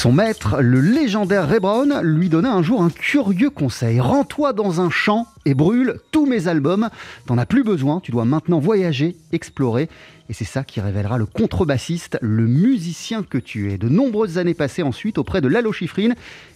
Son 0.00 0.12
maître, 0.12 0.62
le 0.62 0.80
légendaire 0.80 1.46
Ray 1.46 1.60
Brown, 1.60 2.00
lui 2.02 2.30
donna 2.30 2.54
un 2.54 2.62
jour 2.62 2.82
un 2.82 2.88
curieux 2.88 3.50
conseil. 3.50 4.00
Rends-toi 4.00 4.54
dans 4.54 4.80
un 4.80 4.88
champ 4.88 5.26
et 5.44 5.52
brûle 5.52 5.96
tous 6.10 6.24
mes 6.24 6.48
albums. 6.48 6.88
T'en 7.26 7.36
as 7.36 7.44
plus 7.44 7.64
besoin, 7.64 8.00
tu 8.00 8.10
dois 8.10 8.24
maintenant 8.24 8.60
voyager, 8.60 9.14
explorer. 9.32 9.90
Et 10.30 10.32
c'est 10.32 10.44
ça 10.44 10.62
qui 10.62 10.80
révélera 10.80 11.18
le 11.18 11.26
contrebassiste, 11.26 12.16
le 12.22 12.46
musicien 12.46 13.24
que 13.24 13.36
tu 13.36 13.72
es. 13.72 13.78
De 13.78 13.88
nombreuses 13.88 14.38
années 14.38 14.54
passées 14.54 14.84
ensuite 14.84 15.18
auprès 15.18 15.40
de 15.40 15.48
Lalo 15.48 15.72
Schifrin 15.72 16.10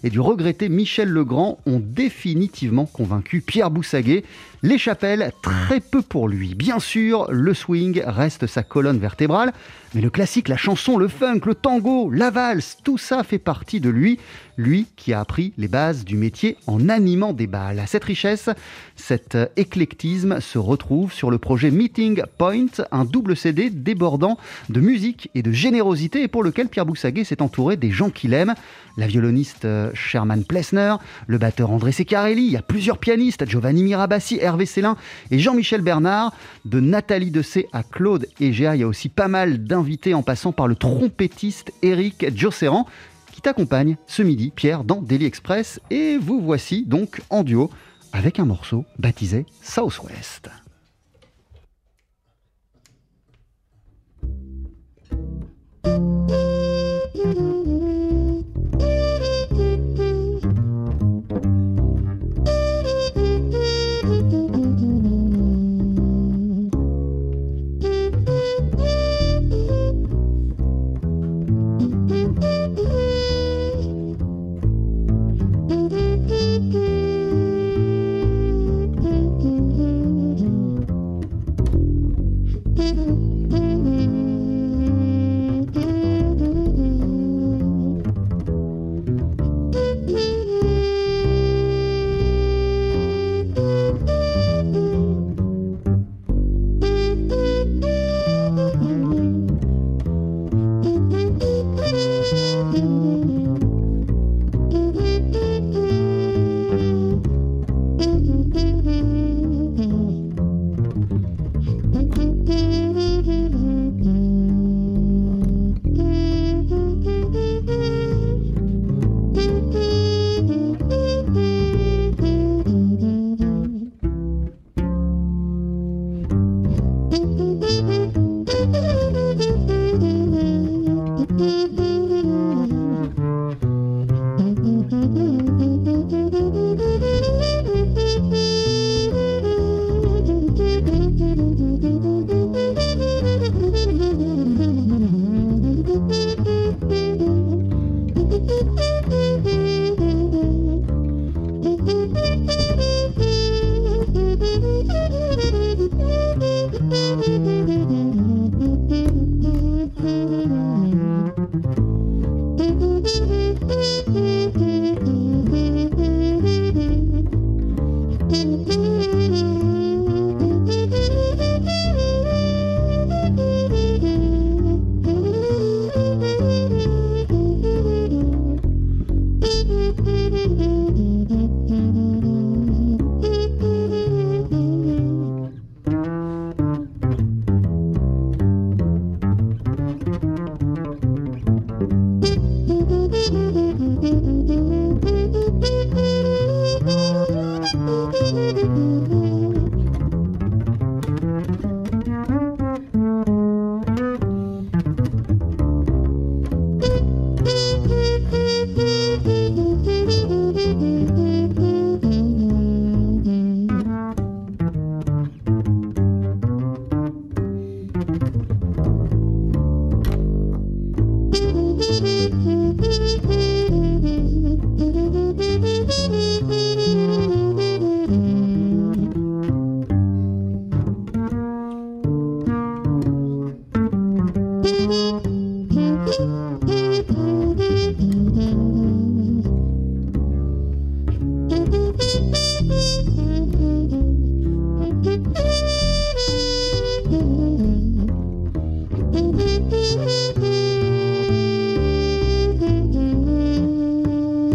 et 0.04 0.10
du 0.10 0.20
regretté 0.20 0.68
Michel 0.68 1.08
Legrand 1.08 1.58
ont 1.66 1.82
définitivement 1.84 2.86
convaincu 2.86 3.40
Pierre 3.40 3.72
Boussaguet. 3.72 4.22
Les 4.62 4.78
chapelles, 4.78 5.32
très 5.42 5.80
peu 5.80 6.02
pour 6.02 6.28
lui. 6.28 6.54
Bien 6.54 6.78
sûr, 6.78 7.26
le 7.32 7.52
swing 7.52 8.00
reste 8.06 8.46
sa 8.46 8.62
colonne 8.62 9.00
vertébrale, 9.00 9.52
mais 9.92 10.00
le 10.00 10.08
classique, 10.08 10.46
la 10.46 10.56
chanson, 10.56 10.96
le 10.96 11.08
funk, 11.08 11.40
le 11.44 11.56
tango, 11.56 12.10
la 12.12 12.30
valse, 12.30 12.78
tout 12.84 12.96
ça 12.96 13.24
fait 13.24 13.38
partie 13.38 13.80
de 13.80 13.90
lui. 13.90 14.20
Lui 14.56 14.86
qui 14.96 15.12
a 15.12 15.20
appris 15.20 15.52
les 15.58 15.68
bases 15.68 16.04
du 16.04 16.16
métier 16.16 16.56
en 16.66 16.88
animant 16.88 17.32
des 17.32 17.46
balles. 17.46 17.82
Cette 17.86 18.04
richesse, 18.04 18.50
cet 18.96 19.36
éclectisme 19.56 20.40
se 20.40 20.58
retrouve 20.58 21.12
sur 21.12 21.30
le 21.30 21.38
projet 21.38 21.70
Meeting 21.70 22.22
Point, 22.38 22.66
un 22.92 23.04
double 23.04 23.36
CD 23.36 23.70
débordant 23.70 24.38
de 24.68 24.80
musique 24.80 25.30
et 25.34 25.42
de 25.42 25.52
générosité 25.52 26.22
et 26.22 26.28
pour 26.28 26.42
lequel 26.42 26.68
Pierre 26.68 26.86
Boussaguet 26.86 27.24
s'est 27.24 27.42
entouré 27.42 27.76
des 27.76 27.90
gens 27.90 28.10
qu'il 28.10 28.34
aime. 28.34 28.54
La 28.96 29.08
violoniste 29.08 29.66
Sherman 29.94 30.44
Plessner, 30.44 30.94
le 31.26 31.38
batteur 31.38 31.70
André 31.70 31.90
Secarelli, 31.90 32.46
il 32.46 32.52
y 32.52 32.56
a 32.56 32.62
plusieurs 32.62 32.98
pianistes, 32.98 33.44
Giovanni 33.48 33.82
Mirabassi, 33.82 34.38
Hervé 34.40 34.66
Célin 34.66 34.96
et 35.30 35.38
Jean-Michel 35.38 35.80
Bernard. 35.80 36.32
De 36.64 36.80
Nathalie 36.80 37.30
Dessay 37.30 37.68
à 37.72 37.82
Claude 37.82 38.26
Egea, 38.40 38.76
il 38.76 38.80
y 38.80 38.82
a 38.84 38.88
aussi 38.88 39.08
pas 39.08 39.28
mal 39.28 39.64
d'invités 39.64 40.14
en 40.14 40.22
passant 40.22 40.52
par 40.52 40.68
le 40.68 40.76
trompettiste 40.76 41.72
Eric 41.82 42.26
Josserand 42.36 42.86
qui 43.34 43.40
t'accompagne 43.40 43.96
ce 44.06 44.22
midi, 44.22 44.52
Pierre, 44.54 44.84
dans 44.84 45.02
Daily 45.02 45.26
Express. 45.26 45.80
Et 45.90 46.18
vous 46.18 46.40
voici 46.40 46.84
donc 46.86 47.20
en 47.30 47.42
duo 47.42 47.68
avec 48.12 48.38
un 48.38 48.44
morceau 48.44 48.84
baptisé 48.98 49.44
Southwest. 49.60 50.63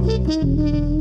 thank 0.09 0.27
you. 0.29 0.98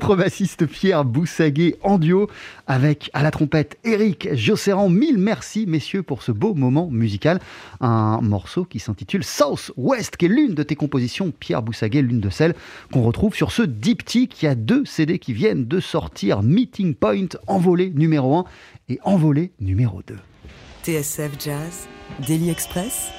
Contrebassiste 0.00 0.64
Pierre 0.64 1.04
Boussaguet 1.04 1.76
en 1.82 1.98
duo 1.98 2.26
avec 2.66 3.10
à 3.12 3.22
la 3.22 3.30
trompette 3.30 3.78
Eric 3.84 4.34
Josserand. 4.34 4.88
Mille 4.88 5.18
merci 5.18 5.66
messieurs 5.66 6.02
pour 6.02 6.22
ce 6.22 6.32
beau 6.32 6.54
moment 6.54 6.88
musical. 6.90 7.38
Un 7.80 8.22
morceau 8.22 8.64
qui 8.64 8.78
s'intitule 8.78 9.22
South 9.22 9.72
West, 9.76 10.16
qui 10.16 10.24
est 10.24 10.28
l'une 10.28 10.54
de 10.54 10.62
tes 10.62 10.74
compositions, 10.74 11.34
Pierre 11.38 11.60
Boussaguet, 11.60 12.00
l'une 12.00 12.20
de 12.20 12.30
celles 12.30 12.54
qu'on 12.90 13.02
retrouve 13.02 13.34
sur 13.34 13.52
ce 13.52 13.60
diptyque. 13.60 14.42
Il 14.42 14.46
y 14.46 14.48
a 14.48 14.54
deux 14.54 14.86
CD 14.86 15.18
qui 15.18 15.34
viennent 15.34 15.66
de 15.66 15.80
sortir, 15.80 16.42
Meeting 16.42 16.94
Point, 16.94 17.28
Envolé 17.46 17.90
numéro 17.90 18.38
1 18.38 18.44
et 18.88 18.98
Envolé 19.04 19.52
numéro 19.60 20.00
2. 20.06 20.16
TSF 20.82 21.32
Jazz, 21.38 21.88
Daily 22.26 22.48
Express, 22.48 23.10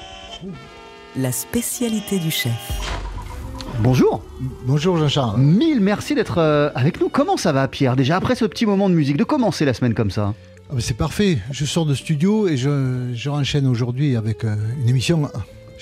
la 1.16 1.32
spécialité 1.32 2.18
du 2.18 2.32
chef. 2.32 2.91
Bonjour 3.80 4.24
Bonjour 4.66 4.98
Jean-Charles. 4.98 5.40
Mille 5.40 5.80
merci 5.80 6.14
d'être 6.16 6.38
euh, 6.38 6.70
avec 6.76 7.00
nous. 7.02 7.10
Comment 7.10 7.38
ça 7.38 7.52
va 7.52 7.68
Pierre 7.68 7.96
Déjà 7.96 8.16
après 8.18 8.36
ce 8.36 8.46
petit 8.46 8.66
moment 8.66 8.90
de 8.90 8.96
musique, 8.96 9.18
de 9.18 9.24
commencer 9.24 9.66
la 9.66 9.74
semaine 9.74 9.94
comme 9.94 10.12
ça? 10.12 10.34
Ah 10.70 10.76
C'est 10.80 10.98
parfait. 10.98 11.40
Je 11.52 11.66
sors 11.66 11.86
de 11.86 11.96
studio 11.96 12.48
et 12.48 12.58
je, 12.58 13.12
je 13.14 13.68
aujourd'hui 13.68 14.16
avec 14.16 14.44
euh, 14.44 14.56
une 14.82 14.90
émission 14.90 15.30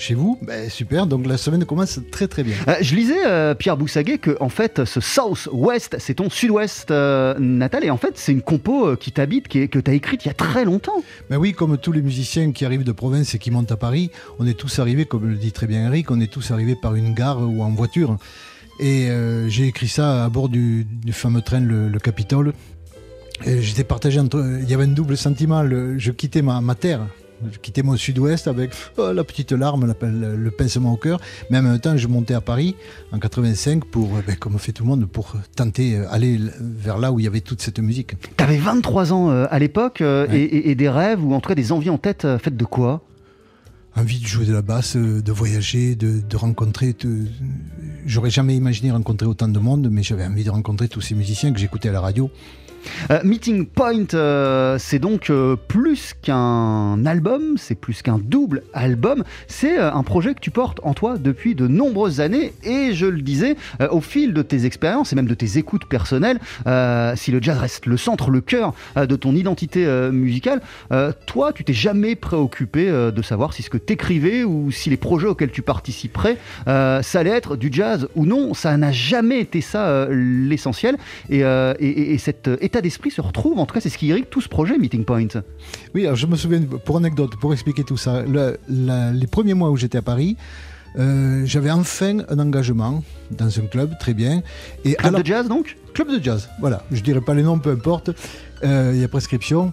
chez 0.00 0.14
vous. 0.14 0.38
Ben, 0.42 0.68
super, 0.70 1.06
donc 1.06 1.26
la 1.26 1.36
semaine 1.36 1.64
commence 1.64 2.00
très 2.10 2.26
très 2.26 2.42
bien. 2.42 2.54
Euh, 2.68 2.74
je 2.80 2.94
lisais, 2.96 3.26
euh, 3.26 3.54
Pierre 3.54 3.76
Boussaguet, 3.76 4.18
que 4.18 4.36
en 4.40 4.48
fait, 4.48 4.84
ce 4.84 5.00
South-West, 5.00 5.96
c'est 5.98 6.14
ton 6.14 6.30
sud-ouest 6.30 6.90
euh, 6.90 7.34
natal, 7.38 7.84
et 7.84 7.90
en 7.90 7.96
fait, 7.98 8.12
c'est 8.16 8.32
une 8.32 8.42
compo 8.42 8.88
euh, 8.88 8.96
qui 8.96 9.12
t'habite, 9.12 9.46
qui 9.48 9.68
que 9.68 9.78
tu 9.78 9.90
as 9.90 9.94
écrite 9.94 10.24
il 10.24 10.28
y 10.28 10.30
a 10.30 10.34
très 10.34 10.64
longtemps. 10.64 11.02
Ben 11.28 11.36
oui, 11.36 11.52
comme 11.52 11.76
tous 11.78 11.92
les 11.92 12.02
musiciens 12.02 12.50
qui 12.52 12.64
arrivent 12.64 12.84
de 12.84 12.92
province 12.92 13.34
et 13.34 13.38
qui 13.38 13.50
montent 13.50 13.72
à 13.72 13.76
Paris, 13.76 14.10
on 14.38 14.46
est 14.46 14.54
tous 14.58 14.78
arrivés, 14.78 15.04
comme 15.04 15.28
le 15.28 15.36
dit 15.36 15.52
très 15.52 15.66
bien 15.66 15.86
Eric, 15.86 16.10
on 16.10 16.20
est 16.20 16.32
tous 16.32 16.50
arrivés 16.50 16.76
par 16.80 16.94
une 16.94 17.12
gare 17.14 17.40
ou 17.40 17.62
en 17.62 17.70
voiture. 17.70 18.16
Et 18.78 19.10
euh, 19.10 19.48
j'ai 19.50 19.66
écrit 19.66 19.88
ça 19.88 20.24
à 20.24 20.28
bord 20.30 20.48
du, 20.48 20.84
du 20.84 21.12
fameux 21.12 21.42
train, 21.42 21.60
le, 21.60 21.88
le 21.90 21.98
Capitole. 21.98 22.54
Et 23.44 23.60
J'étais 23.60 23.84
partagé 23.84 24.18
entre. 24.20 24.42
Il 24.62 24.70
y 24.70 24.74
avait 24.74 24.84
un 24.84 24.88
double 24.88 25.16
sentiment. 25.18 25.62
le- 25.62 25.98
je 25.98 26.10
quittais 26.12 26.40
ma, 26.42 26.60
ma 26.62 26.74
terre. 26.74 27.00
Je 27.52 27.58
quittais 27.58 27.82
mon 27.82 27.96
sud-ouest 27.96 28.48
avec 28.48 28.70
oh, 28.98 29.12
la 29.12 29.24
petite 29.24 29.52
larme, 29.52 29.86
la- 29.86 30.08
le, 30.08 30.36
le 30.36 30.50
pincement 30.50 30.92
au 30.92 30.96
cœur. 30.96 31.20
Mais 31.50 31.58
en 31.58 31.62
même 31.62 31.78
temps, 31.78 31.96
je 31.96 32.06
montais 32.08 32.34
à 32.34 32.40
Paris 32.40 32.76
en 33.12 33.18
85 33.18 33.84
pour, 33.84 34.16
euh, 34.16 34.22
ben, 34.26 34.36
comme 34.36 34.58
fait 34.58 34.72
tout 34.72 34.82
le 34.84 34.88
monde, 34.88 35.06
pour 35.06 35.34
tenter 35.56 35.96
euh, 35.96 36.06
aller 36.10 36.38
vers 36.60 36.98
là 36.98 37.12
où 37.12 37.18
il 37.20 37.24
y 37.24 37.26
avait 37.28 37.40
toute 37.40 37.62
cette 37.62 37.78
musique. 37.78 38.14
Tu 38.36 38.44
avais 38.44 38.58
23 38.58 39.12
ans 39.12 39.30
euh, 39.30 39.46
à 39.50 39.58
l'époque, 39.58 40.00
euh, 40.00 40.26
Ouais. 40.28 40.40
et, 40.40 40.44
et- 40.44 40.70
et 40.70 40.74
des 40.74 40.88
rêves, 40.88 41.24
ou 41.24 41.32
en 41.34 41.40
tout 41.40 41.48
cas 41.48 41.54
des 41.54 41.72
envies 41.72 41.90
en 41.90 41.98
tête, 41.98 42.26
faites 42.42 42.56
de 42.56 42.64
quoi? 42.64 43.02
Envie 43.96 44.20
de 44.20 44.26
jouer 44.26 44.46
de 44.46 44.52
la 44.52 44.62
basse, 44.62 44.94
de 44.96 45.32
voyager, 45.32 45.96
de, 45.96 46.20
de 46.20 46.36
rencontrer. 46.36 46.92
de- 47.00 47.24
J'aurais 48.06 48.30
jamais 48.30 48.54
imaginé 48.54 48.92
rencontrer 48.92 49.26
autant 49.26 49.48
de 49.48 49.58
monde, 49.58 49.88
mais 49.90 50.02
j'avais 50.04 50.24
envie 50.24 50.44
de 50.44 50.50
rencontrer 50.50 50.88
tous 50.88 51.00
ces 51.00 51.14
musiciens 51.16 51.52
que 51.52 51.58
j'écoutais 51.58 51.88
à 51.88 51.92
la 51.92 52.00
radio. 52.00 52.30
Euh, 53.10 53.20
Meeting 53.24 53.66
Point, 53.66 54.14
euh, 54.14 54.76
c'est 54.78 54.98
donc 54.98 55.30
euh, 55.30 55.56
plus 55.56 56.14
qu'un 56.22 57.04
album, 57.06 57.56
c'est 57.56 57.74
plus 57.74 58.02
qu'un 58.02 58.18
double 58.18 58.62
album, 58.72 59.24
c'est 59.48 59.78
un 59.78 60.02
projet 60.02 60.34
que 60.34 60.40
tu 60.40 60.50
portes 60.50 60.80
en 60.82 60.94
toi 60.94 61.16
depuis 61.18 61.54
de 61.54 61.66
nombreuses 61.66 62.20
années. 62.20 62.52
Et 62.64 62.92
je 62.94 63.06
le 63.06 63.20
disais, 63.22 63.56
au 63.90 64.00
fil 64.00 64.32
de 64.34 64.42
tes 64.42 64.64
expériences 64.66 65.12
et 65.12 65.16
même 65.16 65.26
de 65.26 65.34
tes 65.34 65.58
écoutes 65.58 65.84
personnelles, 65.86 66.38
si 67.16 67.30
le 67.32 67.38
jazz 67.42 67.58
reste 67.58 67.86
le 67.86 67.96
centre, 67.96 68.30
le 68.30 68.40
cœur 68.40 68.74
de 68.96 69.16
ton 69.16 69.34
identité 69.34 69.86
musicale, 70.12 70.60
toi 71.26 71.52
tu 71.52 71.64
t'es 71.64 71.72
jamais 71.72 72.14
préoccupé 72.16 72.86
de 72.90 73.22
savoir 73.22 73.52
si 73.52 73.62
ce 73.62 73.70
que 73.70 73.78
t'écrivais 73.78 74.44
ou 74.44 74.70
si 74.70 74.90
les 74.90 74.96
projets 74.96 75.26
auxquels 75.26 75.50
tu 75.50 75.62
participerais, 75.62 76.36
ça 76.66 77.18
allait 77.20 77.30
être 77.30 77.56
du 77.56 77.68
jazz 77.72 78.08
ou 78.14 78.26
non, 78.26 78.54
ça 78.54 78.76
n'a 78.76 78.92
jamais 78.92 79.40
été 79.40 79.60
ça 79.60 80.06
l'essentiel. 80.10 80.96
Et, 81.28 81.40
et- 81.40 81.74
et- 81.80 82.14
et 82.14 82.18
cet 82.18 82.48
euh, 82.48 82.56
état 82.70 82.80
d'esprit 82.80 83.10
se 83.10 83.20
retrouve, 83.20 83.58
en 83.58 83.66
tout 83.66 83.74
cas 83.74 83.80
c'est 83.80 83.88
ce 83.90 83.98
qui 83.98 84.06
irrigue 84.06 84.28
tout 84.30 84.40
ce 84.40 84.48
projet 84.48 84.78
Meeting 84.78 85.04
Point. 85.04 85.26
Oui, 85.94 86.04
alors 86.06 86.16
je 86.16 86.26
me 86.26 86.36
souviens, 86.36 86.60
pour 86.84 86.96
anecdote, 86.96 87.32
pour 87.40 87.52
expliquer 87.52 87.82
tout 87.84 87.96
ça, 87.96 88.22
le- 88.22 88.58
la- 88.68 89.10
les 89.12 89.26
premiers 89.26 89.54
mois 89.54 89.70
où 89.70 89.76
j'étais 89.76 89.98
à 89.98 90.02
Paris, 90.02 90.36
euh, 90.98 91.42
j'avais 91.44 91.70
enfin 91.70 92.18
un 92.28 92.38
engagement 92.38 93.02
dans 93.32 93.50
un 93.58 93.66
club, 93.66 93.90
très 93.98 94.14
bien. 94.14 94.42
Et 94.84 94.92
à 94.98 95.02
Club 95.02 95.12
la- 95.14 95.18
de 95.22 95.26
jazz 95.26 95.48
donc? 95.48 95.76
Club 95.94 96.08
de 96.16 96.22
jazz, 96.22 96.48
voilà. 96.60 96.84
Je 96.92 97.00
dirais 97.00 97.20
pas 97.20 97.34
les 97.34 97.42
noms, 97.42 97.58
peu 97.58 97.70
importe. 97.72 98.10
Euh, 98.62 98.92
Il 98.94 99.00
y 99.00 99.04
a 99.04 99.08
prescription. 99.08 99.72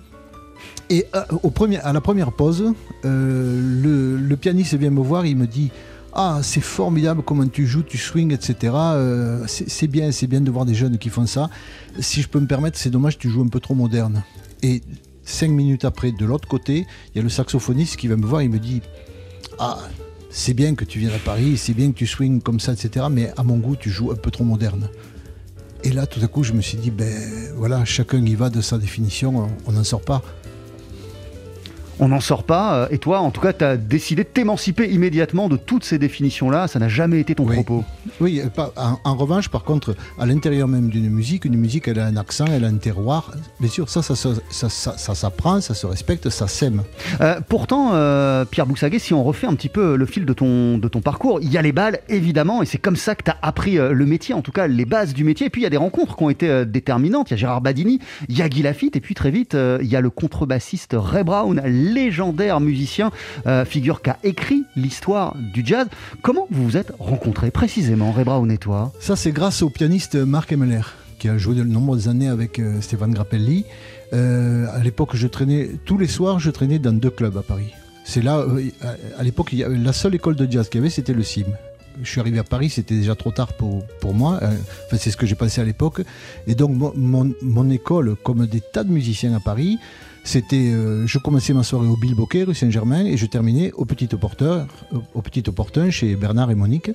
Et 0.89 1.05
euh, 1.15 1.21
au 1.43 1.49
premier, 1.51 1.79
à 1.79 1.93
la 1.93 2.01
première 2.01 2.31
pause, 2.31 2.63
euh, 3.05 3.81
le, 3.83 4.17
le 4.17 4.35
pianiste 4.37 4.73
vient 4.75 4.89
me 4.89 5.01
voir, 5.01 5.25
il 5.25 5.35
me 5.37 5.45
dit 5.45 5.69
Ah, 6.19 6.39
c'est 6.41 6.61
formidable 6.61 7.21
comment 7.21 7.47
tu 7.47 7.67
joues, 7.67 7.83
tu 7.83 7.99
swings, 7.99 8.33
etc. 8.33 8.73
Euh, 8.75 9.45
c'est 9.47 9.85
bien, 9.85 10.11
c'est 10.11 10.25
bien 10.25 10.41
de 10.41 10.49
voir 10.49 10.65
des 10.65 10.73
jeunes 10.73 10.97
qui 10.97 11.09
font 11.09 11.27
ça. 11.27 11.51
Si 11.99 12.23
je 12.23 12.27
peux 12.27 12.39
me 12.39 12.47
permettre, 12.47 12.75
c'est 12.79 12.89
dommage, 12.89 13.19
tu 13.19 13.29
joues 13.29 13.43
un 13.43 13.49
peu 13.49 13.59
trop 13.59 13.75
moderne. 13.75 14.23
Et 14.63 14.81
cinq 15.23 15.51
minutes 15.51 15.85
après, 15.85 16.11
de 16.11 16.25
l'autre 16.25 16.47
côté, 16.47 16.87
il 17.13 17.17
y 17.17 17.19
a 17.19 17.23
le 17.23 17.29
saxophoniste 17.29 17.97
qui 17.97 18.07
va 18.07 18.15
me 18.15 18.25
voir, 18.25 18.41
il 18.41 18.49
me 18.49 18.57
dit 18.57 18.81
Ah, 19.59 19.77
c'est 20.31 20.55
bien 20.55 20.73
que 20.73 20.85
tu 20.85 20.97
viennes 20.97 21.13
à 21.13 21.19
Paris, 21.19 21.55
c'est 21.55 21.75
bien 21.75 21.91
que 21.91 21.97
tu 21.97 22.07
swings 22.07 22.41
comme 22.41 22.59
ça, 22.59 22.73
etc. 22.73 23.05
Mais 23.11 23.31
à 23.37 23.43
mon 23.43 23.57
goût, 23.57 23.75
tu 23.75 23.91
joues 23.91 24.11
un 24.11 24.15
peu 24.15 24.31
trop 24.31 24.43
moderne. 24.43 24.89
Et 25.83 25.91
là, 25.91 26.07
tout 26.07 26.19
à 26.23 26.27
coup, 26.27 26.43
je 26.43 26.53
me 26.53 26.61
suis 26.61 26.79
dit, 26.79 26.89
ben 26.89 27.13
voilà, 27.55 27.85
chacun 27.85 28.25
y 28.25 28.33
va 28.33 28.49
de 28.49 28.61
sa 28.61 28.79
définition, 28.79 29.49
on 29.67 29.71
n'en 29.71 29.83
sort 29.83 30.01
pas. 30.01 30.23
On 31.99 32.09
n'en 32.09 32.19
sort 32.19 32.43
pas, 32.43 32.75
euh, 32.75 32.87
et 32.91 32.99
toi 32.99 33.19
en 33.21 33.31
tout 33.31 33.41
cas 33.41 33.53
tu 33.53 33.63
as 33.63 33.75
décidé 33.75 34.23
de 34.23 34.27
t'émanciper 34.27 34.87
immédiatement 34.87 35.49
de 35.49 35.57
toutes 35.57 35.83
ces 35.83 35.97
définitions-là, 35.97 36.67
ça 36.67 36.77
n'a 36.79 36.87
jamais 36.87 37.19
été 37.19 37.33
ton 37.33 37.45
Oui. 37.45 37.55
propos. 37.55 37.83
Oui, 38.21 38.39
euh, 38.39 38.61
en, 38.75 38.99
en 39.03 39.15
revanche, 39.15 39.49
par 39.49 39.63
contre, 39.63 39.95
à 40.19 40.25
l'intérieur 40.25 40.67
même 40.67 40.89
d'une 40.89 41.09
musique, 41.09 41.45
une 41.45 41.57
musique, 41.57 41.87
elle 41.87 41.99
a 41.99 42.05
un 42.05 42.15
accent, 42.17 42.45
elle 42.45 42.65
a 42.65 42.67
un 42.67 42.77
terroir. 42.77 43.31
Bien 43.59 43.69
sûr, 43.69 43.89
ça, 43.89 44.01
ça, 44.03 44.15
ça, 44.15 44.69
ça, 44.69 45.15
s'apprend, 45.15 45.59
ça 45.61 45.73
se 45.73 45.87
respecte, 45.87 46.29
ça 46.29 46.47
s'aime. 46.47 46.83
Euh, 47.21 47.39
pourtant, 47.47 47.91
euh, 47.93 48.45
Pierre 48.45 48.67
Boussaguet, 48.67 48.99
si 48.99 49.13
on 49.15 49.23
refait 49.23 49.47
un 49.47 49.55
petit 49.55 49.69
peu 49.69 49.95
le 49.95 50.05
fil 50.05 50.25
de 50.25 50.33
ton, 50.33 50.77
de 50.77 50.87
ton 50.87 51.01
parcours, 51.01 51.39
il 51.41 51.51
y 51.51 51.57
a 51.57 51.61
les 51.63 51.71
balles, 51.71 51.99
évidemment, 52.09 52.61
et 52.61 52.65
c'est 52.67 52.77
comme 52.77 52.95
ça 52.95 53.15
que 53.15 53.23
tu 53.23 53.31
as 53.31 53.37
appris 53.41 53.75
le 53.77 54.05
métier, 54.05 54.35
en 54.35 54.41
tout 54.41 54.51
cas 54.51 54.67
les 54.67 54.85
bases 54.85 55.13
du 55.15 55.23
métier. 55.23 55.47
Et 55.47 55.49
puis 55.49 55.61
il 55.61 55.63
y 55.63 55.67
a 55.67 55.71
des 55.71 55.77
rencontres 55.77 56.15
qui 56.15 56.23
ont 56.23 56.29
été 56.29 56.65
déterminantes. 56.65 57.29
Il 57.29 57.33
y 57.33 57.35
a 57.35 57.37
Gérard 57.37 57.61
Badini, 57.61 57.99
il 58.29 58.37
y 58.37 58.41
a 58.43 58.49
Guy 58.49 58.61
Lafitte, 58.61 58.95
et 58.95 59.01
puis 59.01 59.15
très 59.15 59.31
vite, 59.31 59.55
il 59.81 59.87
y 59.87 59.95
a 59.95 60.01
le 60.01 60.09
contrebassiste 60.09 60.95
Ray 60.97 61.23
Brown, 61.23 61.59
légendaire 61.93 62.59
musicien, 62.59 63.11
euh, 63.45 63.65
figure 63.65 64.01
qui 64.01 64.09
a 64.09 64.17
écrit 64.23 64.63
l'histoire 64.75 65.35
du 65.53 65.63
jazz. 65.65 65.87
Comment 66.21 66.47
vous 66.51 66.63
vous 66.63 66.77
êtes 66.77 66.91
rencontrés 66.99 67.51
précisément, 67.51 68.11
Ray 68.11 68.25
Brown 68.25 68.49
et 68.51 68.57
toi? 68.57 68.91
Ça, 68.99 69.15
c'est 69.15 69.31
grâce 69.31 69.61
au 69.61 69.69
pianiste 69.69 70.15
Marc 70.15 70.51
Emmeler, 70.53 70.81
qui 71.19 71.29
a 71.29 71.37
joué 71.37 71.55
de 71.55 71.63
nombreuses 71.63 72.07
années 72.07 72.27
avec 72.27 72.59
euh, 72.59 72.81
Stéphane 72.81 73.11
Grappelli. 73.13 73.65
Euh, 74.13 74.67
à 74.73 74.79
l'époque, 74.83 75.11
je 75.15 75.27
traînais, 75.27 75.69
tous 75.85 75.97
les 75.97 76.07
soirs, 76.07 76.39
je 76.39 76.49
traînais 76.51 76.79
dans 76.79 76.93
deux 76.93 77.09
clubs 77.09 77.37
à 77.37 77.41
Paris. 77.41 77.71
C'est 78.05 78.21
là, 78.21 78.45
à, 79.19 79.23
l'époque, 79.23 79.53
la 79.53 79.91
seule 79.91 80.15
école 80.15 80.35
de 80.37 80.49
jazz 80.49 80.69
qu'il 80.69 80.79
y 80.79 80.81
avait, 80.81 80.89
c'était 80.89 81.11
le 81.13 81.23
CIM. 81.23 81.43
Je 82.03 82.09
suis 82.09 82.21
arrivé 82.21 82.39
à 82.39 82.43
Paris, 82.43 82.69
c'était 82.69 82.95
déjà 82.95 83.15
trop 83.15 83.31
tard 83.31 83.51
pour, 83.53 83.83
pour 83.99 84.13
moi. 84.13 84.39
Enfin, 84.41 84.97
c'est 84.97 85.11
ce 85.11 85.17
que 85.17 85.25
j'ai 85.25 85.35
pensé 85.35 85.59
à 85.59 85.65
l'époque. 85.65 86.03
Et 86.45 86.55
donc, 86.55 86.71
mon- 86.95 87.33
mon 87.41 87.69
école, 87.69 88.15
comme 88.23 88.45
des 88.45 88.61
tas 88.61 88.85
de 88.85 88.91
musiciens 88.91 89.33
à 89.35 89.39
Paris, 89.41 89.77
C'était, 90.27 90.73
euh, 90.73 91.07
je 91.07 91.19
commençais 91.19 91.53
ma 91.53 91.63
soirée 91.63 91.87
au 91.87 91.95
Bill 91.95 92.13
Boquet, 92.13 92.43
rue 92.43 92.53
Saint-Germain, 92.53 93.05
et 93.05 93.15
je 93.15 93.25
terminais 93.25 93.71
au 93.71 93.85
Petit 93.85 94.09
Petit 95.21 95.41
Opportun 95.47 95.89
chez 95.89 96.17
Bernard 96.17 96.51
et 96.51 96.55
Monique. 96.55 96.91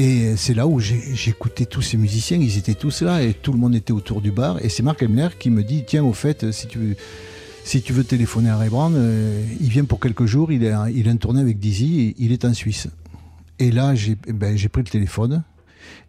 Et 0.00 0.34
c'est 0.36 0.52
là 0.52 0.66
où 0.66 0.80
écouté 1.28 1.64
tous 1.64 1.80
ces 1.80 1.96
musiciens, 1.96 2.36
ils 2.36 2.58
étaient 2.58 2.74
tous 2.74 3.02
là 3.02 3.22
et 3.22 3.34
tout 3.34 3.52
le 3.52 3.58
monde 3.58 3.76
était 3.76 3.92
autour 3.92 4.20
du 4.20 4.32
bar. 4.32 4.58
Et 4.64 4.68
c'est 4.68 4.82
Marc 4.82 5.04
Emler 5.04 5.28
qui 5.38 5.48
me 5.48 5.62
dit 5.62 5.84
Tiens, 5.86 6.02
au 6.02 6.12
fait, 6.12 6.50
si 6.50 6.66
tu 6.66 6.96
veux, 7.92 8.02
téléphoner 8.02 8.50
à 8.50 8.56
Brown, 8.68 8.94
euh, 8.96 9.40
il 9.60 9.68
vient 9.68 9.84
pour 9.84 10.00
quelques 10.00 10.26
jours, 10.26 10.50
il 10.50 10.66
a, 10.66 10.90
il 10.90 11.16
tournée 11.18 11.40
avec 11.40 11.60
Dizzy 11.60 12.16
il 12.18 12.32
est 12.32 12.44
en 12.44 12.52
Suisse. 12.52 12.88
Et 13.60 13.70
là, 13.70 13.94
j'ai 13.94 14.16
ben, 14.16 14.56
j'ai 14.56 14.68
pris 14.68 14.82
le 14.82 14.88
téléphone. 14.88 15.44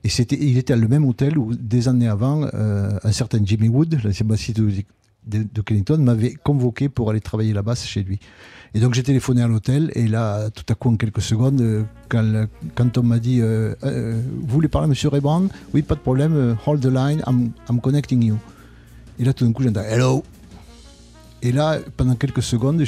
Et 0.04 0.10
c'était, 0.10 0.40
il 0.42 0.58
était 0.58 0.74
à 0.74 0.76
le 0.76 0.88
même 0.88 1.06
hôtel 1.06 1.38
où, 1.38 1.54
des 1.54 1.88
années 1.88 2.08
avant, 2.08 2.48
euh, 2.56 2.98
un 3.04 3.12
certain 3.12 3.38
Jimmy 3.46 3.68
Wood, 3.68 4.00
l'ancien 4.04 4.26
bassiste 4.26 4.58
de, 5.28 5.46
de, 5.52 5.62
Kennington, 5.62 5.98
m'avait 5.98 6.34
convoqué 6.34 6.90
pour 6.90 7.10
aller 7.10 7.22
travailler 7.22 7.54
la 7.54 7.62
basse 7.62 7.86
chez 7.86 8.04
lui. 8.04 8.20
Et 8.74 8.80
donc 8.80 8.94
j'ai 8.94 9.04
téléphoné 9.04 9.42
à 9.42 9.48
l'hôtel 9.48 9.92
et 9.96 10.08
là, 10.08 10.50
tout 10.50 10.66
à 10.70 10.76
coup, 10.76 10.90
en 10.90 10.98
quelques 10.98 11.22
secondes, 11.22 11.62
euh, 11.62 11.84
quand, 12.10 12.48
quand 12.76 12.98
on 12.98 13.04
m'a 13.04 13.20
dit 13.20 13.40
euh, 13.42 13.74
Euh, 13.84 14.20
Vous 14.42 14.48
voulez 14.48 14.68
parler 14.68 14.90
à 14.90 14.92
M. 14.92 15.10
Rebrand 15.10 15.48
Oui, 15.74 15.82
pas 15.82 15.96
de 15.96 16.02
problème, 16.02 16.58
hold 16.66 16.82
the 16.82 16.88
line, 16.88 17.22
I'm, 17.26 17.52
I'm 17.70 17.80
connecting 17.80 18.24
you. 18.24 18.38
Et 19.18 19.24
là, 19.24 19.34
tout 19.34 19.46
d'un 19.46 19.54
coup, 19.54 19.64
j'entends 19.64 19.82
Hello 19.82 20.24
Et 21.42 21.52
là, 21.52 21.80
pendant 21.96 22.16
quelques 22.16 22.44
secondes, 22.44 22.84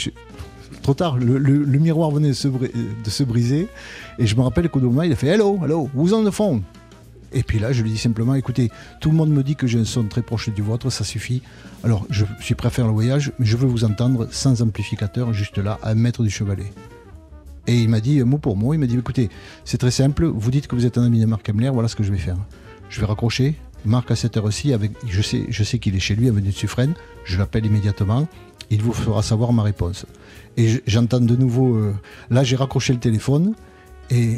trop 0.81 0.93
tard, 0.93 1.17
le, 1.17 1.39
miroir 1.79 2.11
venait 2.11 2.29
de 2.29 2.33
se, 2.33 2.49
de 2.49 3.09
se 3.09 3.23
briser. 3.23 3.67
Et 4.19 4.27
je 4.27 4.35
me 4.35 4.41
rappelle 4.41 4.67
qu'au 4.69 4.79
moment, 4.79 5.03
il 5.03 5.11
a 5.13 5.15
fait 5.15 5.27
Hello, 5.27 5.57
hello, 5.63 5.89
who's 5.95 6.11
on 6.11 6.25
the 6.25 6.31
phone 6.31 6.63
Et 7.33 7.43
puis 7.43 7.59
là, 7.59 7.71
je 7.73 7.83
lui 7.83 7.89
dis 7.91 7.97
simplement 7.97 8.35
Écoutez, 8.35 8.71
tout 9.01 9.09
le 9.11 9.15
monde 9.17 9.29
me 9.29 9.43
dit 9.43 9.55
que 9.55 9.67
j'ai 9.67 9.79
un 9.79 9.85
son 9.85 10.03
très 10.05 10.21
proche 10.21 10.49
du 10.49 10.61
vôtre, 10.61 10.89
ça 10.89 11.03
suffit. 11.03 11.41
Alors, 11.83 12.05
je 12.09 12.25
suis 12.39 12.55
prêt 12.55 12.67
à 12.67 12.71
faire 12.71 12.87
le 12.87 12.93
voyage, 12.93 13.31
mais 13.39 13.45
je 13.45 13.57
veux 13.57 13.67
vous 13.67 13.83
entendre 13.83 14.27
sans 14.31 14.61
amplificateur, 14.61 15.33
juste 15.33 15.57
là, 15.57 15.77
à 15.83 15.91
un 15.91 15.95
mètre 15.95 16.23
du 16.23 16.29
chevalet. 16.29 16.71
Et 17.67 17.75
il 17.81 17.89
m'a 17.89 17.99
dit, 17.99 18.23
mot 18.23 18.37
pour 18.37 18.55
mot, 18.55 18.73
il 18.73 18.77
m'a 18.79 18.87
dit, 18.87 18.95
écoutez, 18.97 19.29
c'est 19.65 19.77
très 19.77 19.91
simple, 19.91 20.25
vous 20.25 20.51
dites 20.51 20.67
que 20.67 20.75
vous 20.75 20.85
êtes 20.85 20.97
un 20.97 21.03
ami 21.03 21.19
de 21.19 21.25
Marc 21.25 21.47
Hamler, 21.49 21.69
voilà 21.69 21.89
ce 21.89 21.95
que 21.97 22.03
je 22.03 22.11
vais 22.11 22.17
faire. 22.17 22.37
Je 22.89 23.01
vais 23.01 23.05
raccrocher, 23.05 23.55
Marc 23.83 24.09
à 24.09 24.15
cette 24.15 24.37
heure-ci, 24.37 24.71
avec, 24.71 24.91
je 25.05 25.21
sais, 25.21 25.45
je 25.49 25.63
sais 25.65 25.77
qu'il 25.77 25.93
est 25.95 25.99
chez 25.99 26.15
lui, 26.15 26.29
avenue 26.29 26.47
de 26.47 26.51
Suffren, 26.53 26.93
je 27.25 27.37
l'appelle 27.37 27.65
immédiatement, 27.65 28.25
il 28.69 28.81
vous 28.81 28.93
fera 28.93 29.21
savoir 29.21 29.51
ma 29.51 29.63
réponse. 29.63 30.05
Et 30.55 30.69
je- 30.69 30.79
j'entends 30.87 31.19
de 31.19 31.35
nouveau, 31.35 31.75
euh, 31.75 31.93
là 32.29 32.43
j'ai 32.45 32.55
raccroché 32.55 32.93
le 32.93 32.99
téléphone, 32.99 33.53
et 34.09 34.35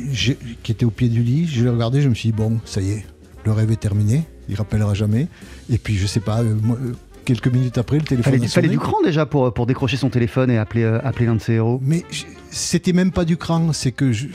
qui 0.63 0.71
était 0.71 0.85
au 0.85 0.89
pied 0.91 1.09
du 1.09 1.21
lit, 1.23 1.47
je 1.47 1.63
l'ai 1.63 1.69
regardé, 1.69 2.01
je 2.01 2.09
me 2.09 2.13
suis 2.15 2.29
dit, 2.29 2.35
bon, 2.35 2.59
ça 2.65 2.81
y 2.81 2.91
est, 2.91 3.05
le 3.45 3.51
rêve 3.51 3.71
est 3.71 3.75
terminé, 3.79 4.23
il 4.49 4.55
rappellera 4.55 4.93
jamais. 4.93 5.27
Et 5.71 5.77
puis, 5.77 5.95
je 5.95 6.07
sais 6.07 6.19
pas, 6.19 6.41
euh, 6.41 6.55
moi, 6.61 6.77
euh, 6.81 6.93
quelques 7.25 7.47
minutes 7.47 7.77
après, 7.77 7.97
le 7.97 8.03
téléphone 8.03 8.33
Fallait, 8.33 8.45
a 8.45 8.49
fallait 8.49 8.67
du 8.67 8.79
cran 8.79 8.97
déjà 9.03 9.25
pour, 9.25 9.53
pour 9.53 9.65
décrocher 9.67 9.97
son 9.97 10.09
téléphone 10.09 10.49
et 10.49 10.57
appeler, 10.57 10.83
euh, 10.83 10.99
appeler 11.03 11.27
l'un 11.27 11.35
de 11.35 11.41
ses 11.41 11.53
héros. 11.53 11.79
Mais 11.83 12.03
c'était 12.49 12.93
même 12.93 13.11
pas 13.11 13.25
du 13.25 13.37
cran, 13.37 13.71
c'est 13.73 13.91
que 13.91 14.11
je- 14.11 14.27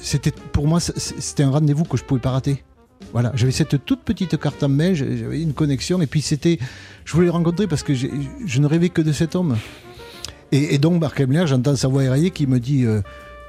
c'était 0.00 0.32
pour 0.52 0.66
moi 0.68 0.80
c'était 0.80 1.44
un 1.44 1.50
rendez-vous 1.50 1.84
que 1.84 1.96
je 1.96 2.04
pouvais 2.04 2.20
pas 2.20 2.32
rater. 2.32 2.62
Voilà, 3.14 3.32
j'avais 3.36 3.52
cette 3.52 3.84
toute 3.86 4.00
petite 4.02 4.36
carte 4.38 4.62
en 4.62 4.68
main, 4.68 4.92
j'avais 4.92 5.40
une 5.40 5.54
connexion 5.54 6.02
et 6.02 6.06
puis 6.06 6.20
c'était, 6.20 6.58
je 7.06 7.12
voulais 7.14 7.26
le 7.26 7.32
rencontrer 7.32 7.66
parce 7.66 7.82
que 7.82 7.94
je 7.94 8.60
ne 8.60 8.66
rêvais 8.66 8.90
que 8.90 9.00
de 9.00 9.12
cet 9.12 9.34
homme. 9.34 9.56
Et, 10.52 10.74
et 10.74 10.78
donc 10.78 11.00
Marc 11.00 11.20
Emler, 11.20 11.44
j'entends 11.46 11.74
sa 11.76 11.88
voix 11.88 12.04
éraillée 12.04 12.30
qui 12.32 12.46
me 12.46 12.58
dit, 12.60 12.84
euh, 12.84 13.00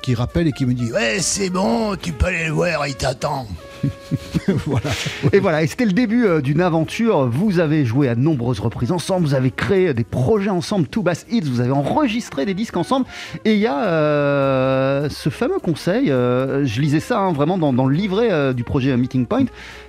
qui 0.06 0.14
rappelle 0.14 0.48
et 0.48 0.52
qui 0.52 0.68
me 0.68 0.76
dit, 0.76 0.92
ouais 0.92 1.18
c'est 1.20 1.50
bon, 1.50 1.96
tu 1.96 2.12
peux 2.12 2.28
aller 2.28 2.46
le 2.46 2.52
voir, 2.52 2.86
il 2.86 2.94
t'attend. 2.94 3.48
voilà. 4.48 4.92
Et 5.34 5.40
voilà, 5.40 5.64
et 5.64 5.68
c'était 5.68 5.86
le 5.86 5.94
début 5.94 6.28
euh, 6.28 6.42
d'une 6.42 6.62
aventure. 6.62 7.28
Vous 7.28 7.58
avez 7.58 7.86
joué 7.86 8.08
à 8.08 8.14
de 8.14 8.20
nombreuses 8.20 8.60
reprises 8.60 8.92
ensemble, 8.92 9.26
vous 9.26 9.34
avez 9.34 9.50
créé 9.50 9.96
des 9.96 10.04
projets 10.04 10.52
ensemble, 10.52 10.88
Two 10.88 11.02
Bass 11.02 11.26
Hits, 11.32 11.50
vous 11.50 11.60
avez 11.60 11.72
enregistré 11.72 12.46
des 12.46 12.54
disques 12.54 12.78
ensemble. 12.78 13.08
Et 13.46 13.54
il 13.56 13.60
y 13.60 13.66
a 13.66 13.84
euh, 13.84 15.10
ce 15.10 15.30
fameux 15.30 15.58
conseil, 15.58 16.12
euh, 16.12 16.68
je 16.68 16.82
lisais 16.82 17.00
ça 17.00 17.18
hein, 17.18 17.34
vraiment 17.34 17.58
dans, 17.58 17.88
le 17.88 17.96
livret 17.96 18.54
du 18.54 18.64
projet 18.64 18.96
Meeting 18.96 19.26
Point, 19.26 19.46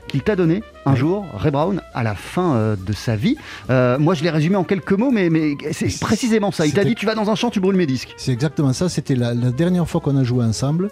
qu'il 0.08 0.22
t'a 0.22 0.36
donné 0.36 0.62
un 0.84 0.94
jour, 0.94 1.26
Ray 1.34 1.50
Brown, 1.50 1.80
à 1.94 2.02
la 2.02 2.14
fin 2.14 2.54
euh, 2.54 2.76
de 2.76 2.92
sa 2.92 3.16
vie. 3.16 3.36
Euh, 3.70 3.98
moi, 3.98 4.14
je 4.14 4.22
l'ai 4.22 4.30
résumé 4.30 4.56
en 4.56 4.64
quelques 4.64 4.92
mots, 4.92 5.10
mais, 5.10 5.30
mais 5.30 5.54
c'est 5.72 5.98
précisément 6.00 6.50
ça. 6.52 6.66
Il 6.66 6.72
t'a 6.72 6.84
dit 6.84 6.94
Tu 6.94 7.06
vas 7.06 7.14
dans 7.14 7.30
un 7.30 7.34
champ, 7.34 7.50
tu 7.50 7.60
brûles 7.60 7.76
mes 7.76 7.86
disques. 7.86 8.14
C'est 8.16 8.32
exactement 8.32 8.72
ça. 8.72 8.88
C'était 8.88 9.14
la, 9.16 9.34
la 9.34 9.50
dernière 9.50 9.88
fois 9.88 10.00
qu'on 10.00 10.16
a 10.16 10.24
joué 10.24 10.44
ensemble. 10.44 10.90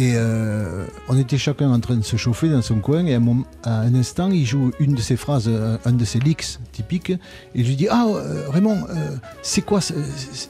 Et 0.00 0.12
euh, 0.14 0.86
on 1.08 1.18
était 1.18 1.38
chacun 1.38 1.70
en 1.72 1.80
train 1.80 1.96
de 1.96 2.04
se 2.04 2.16
chauffer 2.16 2.48
dans 2.48 2.62
son 2.62 2.78
coin. 2.78 3.04
Et 3.06 3.14
à 3.14 3.16
un, 3.16 3.20
moment- 3.20 3.46
à 3.64 3.80
un 3.80 3.94
instant, 3.96 4.30
il 4.30 4.46
joue 4.46 4.70
une 4.78 4.94
de 4.94 5.00
ses 5.00 5.16
phrases, 5.16 5.50
un 5.84 5.92
de 5.92 6.04
ses 6.04 6.20
licks 6.20 6.58
typiques. 6.72 7.10
Et 7.10 7.64
je 7.64 7.68
lui 7.68 7.74
dis 7.76 7.88
Ah, 7.90 8.06
Raymond, 8.48 8.78
euh, 8.90 9.16
c'est 9.42 9.62
quoi, 9.62 9.80
ce- 9.80 9.94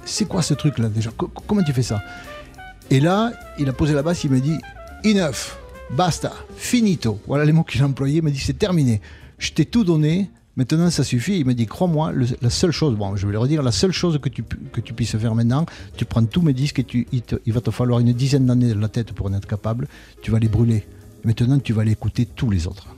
c'est 0.05 0.27
quoi 0.27 0.43
ce 0.43 0.53
truc-là 0.55 0.89
déjà? 0.91 1.11
Co- 1.17 1.31
Comment 1.47 1.63
tu 1.63 1.73
fais 1.73 1.83
ça? 1.83 2.01
Et 2.91 3.01
là, 3.01 3.33
il 3.59 3.69
a 3.69 3.73
posé 3.73 3.95
la 3.95 4.03
basse. 4.03 4.25
Il 4.25 4.31
m'a 4.33 4.39
dit 4.41 4.59
Enough, 5.05 5.57
basta, 5.91 6.33
finito. 6.57 7.21
Voilà 7.27 7.45
les 7.45 7.53
mots 7.53 7.65
qu'il 7.65 7.83
a 7.83 7.87
employés. 7.87 8.19
Il 8.19 8.23
m'a 8.23 8.31
dit 8.31 8.39
C'est 8.39 8.59
terminé. 8.59 9.01
Je 9.39 9.53
t'ai 9.53 9.65
tout 9.65 9.85
donné. 9.85 10.31
Maintenant, 10.57 10.91
ça 10.91 11.05
suffit. 11.05 11.39
Il 11.39 11.47
m'a 11.47 11.55
dit, 11.55 11.67
crois-moi, 11.67 12.13
la 12.43 12.51
seule 12.51 12.73
chose, 12.73 12.97
bon, 12.97 13.15
je 13.15 13.25
vais 13.27 13.33
le 13.33 13.39
redire, 13.39 13.63
la 13.63 13.71
seule 13.71 13.93
chose 13.93 14.19
que 14.21 14.29
tu, 14.29 14.43
que 14.43 14.81
tu 14.81 14.93
puisses 14.93 15.17
faire 15.17 15.37
maintenant, 15.37 15.65
tu 15.97 16.05
prends 16.05 16.25
tous 16.25 16.43
mes 16.43 16.53
disques 16.53 16.81
et 16.81 16.85
tu, 16.85 17.07
il, 17.13 17.23
il 17.47 17.53
va 17.53 17.61
te 17.61 17.71
falloir 17.71 18.01
une 18.01 18.13
dizaine 18.13 18.45
d'années 18.45 18.75
dans 18.75 18.81
la 18.81 18.89
tête 18.89 19.13
pour 19.13 19.27
en 19.27 19.35
être 19.35 19.47
capable. 19.47 19.87
Tu 20.21 20.33
vas 20.33 20.41
les 20.41 20.49
brûler. 20.49 20.85
Maintenant, 21.23 21.61
tu 21.61 21.73
vas 21.73 21.83
aller 21.83 21.93
écouter 21.93 22.27
tous 22.27 22.51
les 22.51 22.67
autres. 22.67 22.89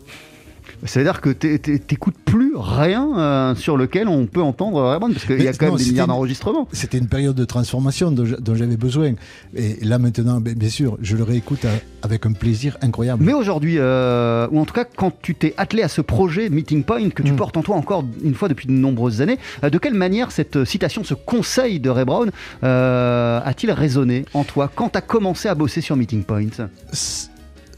Ça 0.86 1.00
veut 1.00 1.04
dire 1.04 1.20
que 1.20 1.30
t'é- 1.30 1.58
t'é- 1.58 1.78
t'écoutes 1.78 2.16
plus 2.24 2.54
rien 2.56 3.08
euh, 3.18 3.54
sur 3.54 3.76
lequel 3.76 4.08
on 4.08 4.26
peut 4.26 4.40
entendre 4.42 4.82
Ray 4.82 4.98
Brown, 4.98 5.12
parce 5.12 5.26
qu'il 5.26 5.42
y 5.42 5.48
a 5.48 5.52
quand 5.52 5.66
même 5.66 5.74
des 5.76 5.80
c'était 5.80 5.90
milliards 5.92 6.06
une- 6.06 6.12
d'enregistrements. 6.14 6.68
C'était 6.72 6.98
une 6.98 7.06
période 7.08 7.36
de 7.36 7.44
transformation 7.44 8.10
dont, 8.10 8.54
j'avais 8.54 8.76
besoin. 8.76 9.12
Et 9.54 9.76
là, 9.84 9.98
maintenant, 9.98 10.40
bien 10.40 10.54
bien 10.54 10.68
sûr, 10.70 10.96
je 11.02 11.16
le 11.16 11.22
réécoute 11.24 11.64
à- 11.64 12.04
avec 12.06 12.24
un 12.26 12.32
plaisir 12.32 12.78
incroyable. 12.82 13.22
Mais 13.24 13.32
aujourd'hui, 13.34 13.76
euh, 13.78 14.46
ou 14.50 14.58
en 14.60 14.64
tout 14.64 14.74
cas 14.74 14.84
quand 14.84 15.12
tu 15.20 15.34
t'es 15.34 15.52
attelé 15.58 15.82
à 15.82 15.88
ce 15.88 16.00
projet 16.00 16.48
Meeting 16.48 16.82
Point 16.82 17.10
que 17.10 17.22
tu 17.22 17.32
Mm. 17.32 17.36
portes 17.36 17.56
en 17.56 17.62
toi 17.62 17.76
encore 17.76 18.04
une 18.24 18.34
fois 18.34 18.48
depuis 18.48 18.66
de 18.66 18.72
nombreuses 18.72 19.20
années, 19.20 19.38
euh, 19.64 19.70
de 19.70 19.78
quelle 19.78 19.94
manière 19.94 20.30
cette 20.32 20.56
euh, 20.56 20.64
citation, 20.64 21.04
ce 21.04 21.14
conseil 21.14 21.78
de 21.80 21.90
Ray 21.90 22.04
Brown 22.04 22.30
euh, 22.64 23.40
a-t-il 23.44 23.70
résonné 23.72 24.24
en 24.34 24.44
toi 24.44 24.70
quand 24.74 24.90
tu 24.90 24.98
as 24.98 25.02
commencé 25.02 25.48
à 25.48 25.54
bosser 25.54 25.80
sur 25.82 25.96
Meeting 25.96 26.22
Point? 26.24 26.48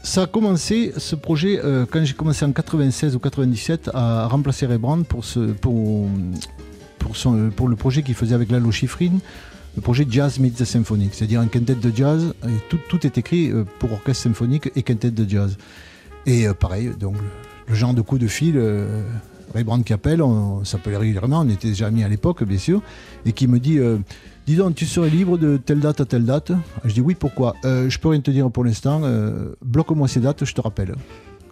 Ça 0.03 0.23
a 0.23 0.27
commencé, 0.27 0.93
ce 0.97 1.15
projet, 1.15 1.59
euh, 1.63 1.85
quand 1.89 2.03
j'ai 2.03 2.13
commencé 2.13 2.43
en 2.43 2.51
96 2.51 3.15
ou 3.15 3.19
97 3.19 3.89
à 3.93 4.27
remplacer 4.27 4.67
Brown 4.67 5.05
pour, 5.05 5.23
pour, 5.61 6.09
pour, 6.99 7.15
son, 7.15 7.49
pour 7.49 7.69
le 7.69 7.75
projet 7.75 8.03
qu'il 8.03 8.13
faisait 8.13 8.35
avec 8.35 8.51
Lalo 8.51 8.69
Schifrin, 8.69 9.19
le 9.75 9.81
projet 9.81 10.05
Jazz 10.07 10.39
the 10.39 10.65
Symphonic, 10.65 11.13
c'est-à-dire 11.13 11.39
un 11.39 11.47
quintet 11.47 11.75
de 11.75 11.91
jazz, 11.95 12.33
et 12.43 12.69
tout, 12.69 12.77
tout 12.89 13.05
est 13.05 13.17
écrit 13.17 13.49
euh, 13.49 13.63
pour 13.79 13.91
orchestre 13.93 14.23
symphonique 14.23 14.71
et 14.75 14.83
quintet 14.83 15.09
de 15.09 15.27
jazz. 15.27 15.57
Et 16.25 16.47
euh, 16.47 16.53
pareil, 16.53 16.91
donc 16.99 17.15
le, 17.67 17.73
genre 17.73 17.93
de 17.93 18.01
coup 18.01 18.17
de 18.17 18.27
fil, 18.27 18.55
euh, 18.57 19.01
Brown 19.53 19.83
qui 19.83 19.93
appelle, 19.93 20.21
on, 20.21 20.63
s'appelait 20.63 20.97
régulièrement, 20.97 21.39
on 21.39 21.49
était 21.49 21.69
déjà 21.69 21.87
amis 21.87 22.03
à 22.03 22.09
l'époque, 22.09 22.43
bien 22.43 22.57
sûr, 22.57 22.81
et 23.25 23.31
qui 23.31 23.47
me 23.47 23.59
dit 23.59 23.79
Dis 24.45 24.55
donc, 24.57 24.75
tu 24.75 24.85
serais 24.85 25.09
libre 25.09 25.37
de 25.37 25.55
telle 25.57 25.79
date 25.79 26.01
à 26.01 26.05
telle 26.05 26.25
date 26.25 26.51
Je 26.83 26.93
dis 26.93 27.01
oui, 27.01 27.15
pourquoi? 27.15 27.55
Euh, 27.63 27.89
Je 27.89 27.97
peux 27.97 28.09
rien 28.09 28.19
te 28.19 28.29
dire 28.31 28.51
pour 28.51 28.65
l'instant, 28.65 29.01
euh, 29.03 29.53
bloque-moi 29.63 30.07
ces 30.07 30.19
dates, 30.19 30.43
je 30.43 30.53
te 30.53 30.59
rappelle. 30.61 30.95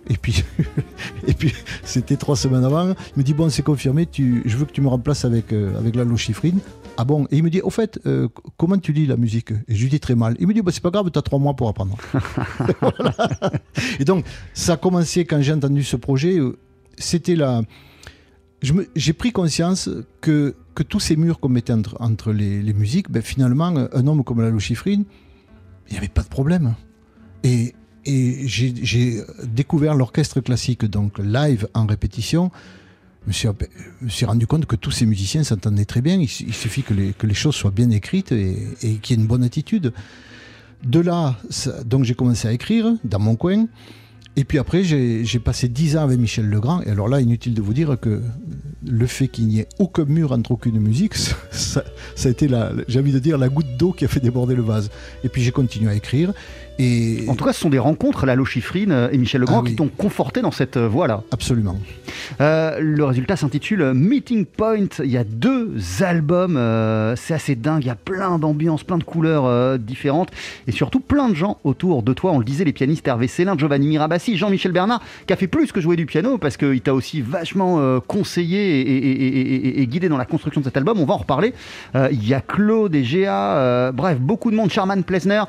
Et 0.10 0.18
puis, 0.18 0.44
et 1.28 1.34
puis 1.34 1.54
c'était 1.84 2.18
trois 2.18 2.36
semaines 2.36 2.66
avant. 2.66 2.90
Il 2.90 2.96
me 3.18 3.24
dit 3.24 3.34
Bon, 3.34 3.50
c'est 3.50 3.62
confirmé, 3.62 4.06
tu, 4.08 4.42
je 4.46 4.58
veux 4.58 4.66
que 4.66 4.72
tu 4.74 4.82
me 4.82 4.88
remplaces 4.90 5.24
avec, 5.24 5.54
euh, 5.54 5.78
avec 5.78 5.96
Lalo 5.96 6.18
Schifrin. 6.18 6.54
Ah 6.98 7.06
bon? 7.06 7.26
Et 7.32 7.38
il 7.38 7.44
me 7.44 7.50
dit 7.50 7.62
Au 7.62 7.70
fait, 7.70 7.98
euh, 8.06 8.28
comment 8.58 8.78
tu 8.78 8.92
lis 8.92 9.06
la 9.06 9.16
musique? 9.16 9.52
Et 9.70 9.76
je 9.76 9.84
lui 9.84 9.90
dis 9.90 10.00
très 10.02 10.16
mal. 10.16 10.36
Il 10.40 10.48
me 10.48 10.54
dit 10.54 10.62
bah, 10.62 10.72
C'est 10.74 10.84
pas 10.84 10.90
grave, 10.90 11.10
tu 11.12 11.18
as 11.20 11.22
trois 11.22 11.40
mois 11.40 11.54
pour 11.54 11.70
apprendre. 11.70 11.96
Voilà. 12.82 13.14
Et 14.00 14.04
donc, 14.04 14.26
ça 14.54 14.74
a 14.74 14.78
commencé 14.78 15.24
quand 15.24 15.42
j'ai 15.42 15.54
entendu 15.54 15.84
ce 15.84 15.96
projet. 15.96 16.40
euh, 16.40 16.58
C'était 16.98 17.36
la. 17.36 17.62
je 18.62 18.74
me- 18.74 18.88
J'ai 18.96 19.14
pris 19.14 19.32
conscience 19.32 19.88
que, 20.20 20.56
que 20.76 20.84
tous 20.84 21.00
ces 21.00 21.16
murs 21.16 21.40
qu'on 21.40 21.50
mettait 21.50 21.74
entre, 21.74 22.32
les, 22.32 22.74
musiques, 22.74 23.12
ben, 23.12 23.22
finalement, 23.22 23.68
un 23.68 24.08
homme 24.08 24.24
comme 24.24 24.42
Lalo 24.42 24.60
Schifrin, 24.60 25.04
il 25.88 25.92
n'y 25.92 25.98
avait 25.98 26.08
pas 26.08 26.24
de 26.24 26.30
problème. 26.30 26.76
Et, 27.44 27.74
j'ai 28.04 29.22
découvert 29.44 29.94
l'orchestre 29.96 30.42
classique, 30.42 30.86
donc 30.86 31.20
live 31.20 31.68
en 31.74 31.86
répétition. 31.86 32.52
Je 33.24 33.28
me 33.28 33.34
suis, 33.34 33.48
ape- 33.48 33.70
je 34.00 34.06
me 34.06 34.10
suis 34.10 34.26
rendu 34.26 34.48
compte 34.48 34.66
que 34.66 34.76
tous 34.76 34.90
ces 34.90 35.06
musiciens 35.06 35.44
s'entendaient 35.44 35.86
très 35.86 36.02
bien. 36.02 36.16
Il, 36.16 36.28
su- 36.28 36.46
il 36.48 36.54
suffit 36.54 36.82
que 36.82 36.94
les, 36.94 37.34
choses 37.36 37.54
soient 37.54 37.70
bien 37.70 37.92
écrites 37.92 38.32
et, 38.32 38.58
qu'il 39.02 39.16
y 39.16 39.20
ait 39.20 39.22
une 39.22 39.28
bonne 39.28 39.44
attitude. 39.44 39.94
De 40.84 41.00
là, 41.00 41.38
donc 41.86 42.06
j'ai 42.06 42.16
commencé 42.16 42.48
à 42.48 42.54
écrire 42.54 42.92
dans 43.04 43.20
mon 43.20 43.36
coin. 43.36 43.68
Et 44.36 44.46
puis 44.46 44.58
après, 44.58 44.84
j'ai 44.84 45.40
passé 45.40 45.68
10 45.68 45.98
ans 45.98 46.04
avec 46.04 46.18
Michel 46.18 46.50
Legrand. 46.50 46.82
Et 46.82 46.90
alors 46.90 47.08
là, 47.08 47.22
inutile 47.22 47.54
de 47.54 47.62
vous 47.62 47.74
dire 47.74 48.00
que 48.00 48.22
le 48.86 49.06
fait 49.06 49.28
qu'il 49.28 49.48
n'y 49.48 49.60
ait 49.60 49.68
aucun 49.80 50.06
mur 50.06 50.32
entre 50.32 50.52
aucune 50.52 50.80
musique, 50.80 51.16
ça, 51.52 51.84
ça 52.16 52.28
a 52.30 52.32
été, 52.32 52.50
j'ai 52.88 53.00
envie 53.00 53.12
de 53.14 53.20
dire, 53.20 53.38
la 53.38 53.50
goutte 53.50 53.78
d'eau 53.78 53.92
qui 53.92 54.06
a 54.06 54.08
fait 54.08 54.20
déborder 54.20 54.56
le 54.56 54.64
vase. 54.64 54.90
Et 55.24 55.30
puis 55.30 55.42
j'ai 55.42 55.52
continué 55.52 55.90
à 55.92 55.96
écrire. 55.96 56.34
Et 56.80 57.26
En 57.28 57.36
tout 57.36 57.44
cas, 57.46 57.54
ce 57.54 57.60
sont 57.60 57.70
des 57.70 57.78
rencontres, 57.78 58.26
Lalo 58.26 58.44
Schifrin 58.44 58.90
euh, 58.90 59.10
et 59.12 59.18
Michel 59.18 59.42
Legrand, 59.42 59.58
Ah 59.60 59.62
oui. 59.64 59.72
qui 59.72 59.76
t'ont 59.76 59.90
conforté 59.90 60.42
dans 60.42 60.50
cette 60.52 60.78
euh, 60.78 60.88
voie-là. 60.88 61.22
absolument. 61.32 61.78
Euh, 62.40 62.80
le 62.80 63.04
résultat 63.04 63.36
s'intitule 63.36 63.94
Meeting 63.94 64.46
Point. 64.46 64.88
Il 65.04 65.12
y 65.12 65.18
a 65.18 65.24
deux 65.24 65.76
albums, 66.00 66.56
euh, 66.58 67.16
c'est 67.18 67.34
assez 67.36 67.56
dingue. 67.56 67.84
Il 67.84 67.88
y 67.88 67.92
a 67.92 67.96
plein 67.96 68.40
d'ambiances, 68.40 68.84
plein 68.84 68.98
de 68.98 69.04
couleurs 69.04 69.46
euh, 69.46 69.78
différentes 69.78 70.30
et 70.66 70.72
surtout 70.72 71.02
plein 71.02 71.30
de 71.30 71.36
gens 71.36 71.60
autour 71.64 72.02
de 72.04 72.14
toi. 72.14 72.32
On 72.32 72.40
le 72.40 72.46
disait, 72.46 72.64
les 72.64 72.74
pianistes 72.74 73.08
Hervé 73.08 73.28
Célin, 73.28 73.56
Giovanni 73.58 73.86
Mirabassi, 73.88 74.38
Jean-Michel 74.38 74.72
Bernard, 74.72 75.02
qui 75.28 75.34
a 75.34 75.36
fait 75.36 75.48
plus 75.48 75.72
que 75.72 75.82
jouer 75.82 75.98
du 75.98 76.06
piano 76.08 76.38
parce 76.40 76.58
qu'il 76.58 76.82
t'a 76.82 76.94
aussi 76.96 77.22
vachement 77.22 78.00
conseillé 78.08 78.71
et, 78.72 78.82
et- 78.82 79.12
et- 79.26 79.56
et- 79.68 79.82
et 79.82 79.88
guidé 79.88 80.10
dans 80.10 80.18
la 80.18 80.26
construction 80.26 80.62
de 80.62 80.66
cet 80.66 80.78
album. 80.78 81.00
On 81.00 81.06
va 81.06 81.14
en 81.14 81.18
reparler. 81.18 81.54
Euh, 81.96 82.08
il 82.12 82.28
y 82.28 82.34
a 82.34 82.42
Claude 82.42 82.96
et 82.96 83.04
Géa, 83.04 83.56
euh, 83.58 83.92
bref, 83.92 84.20
beaucoup 84.20 84.52
de 84.52 84.56
monde. 84.56 84.72
Charman 84.72 85.04
Plesner, 85.04 85.44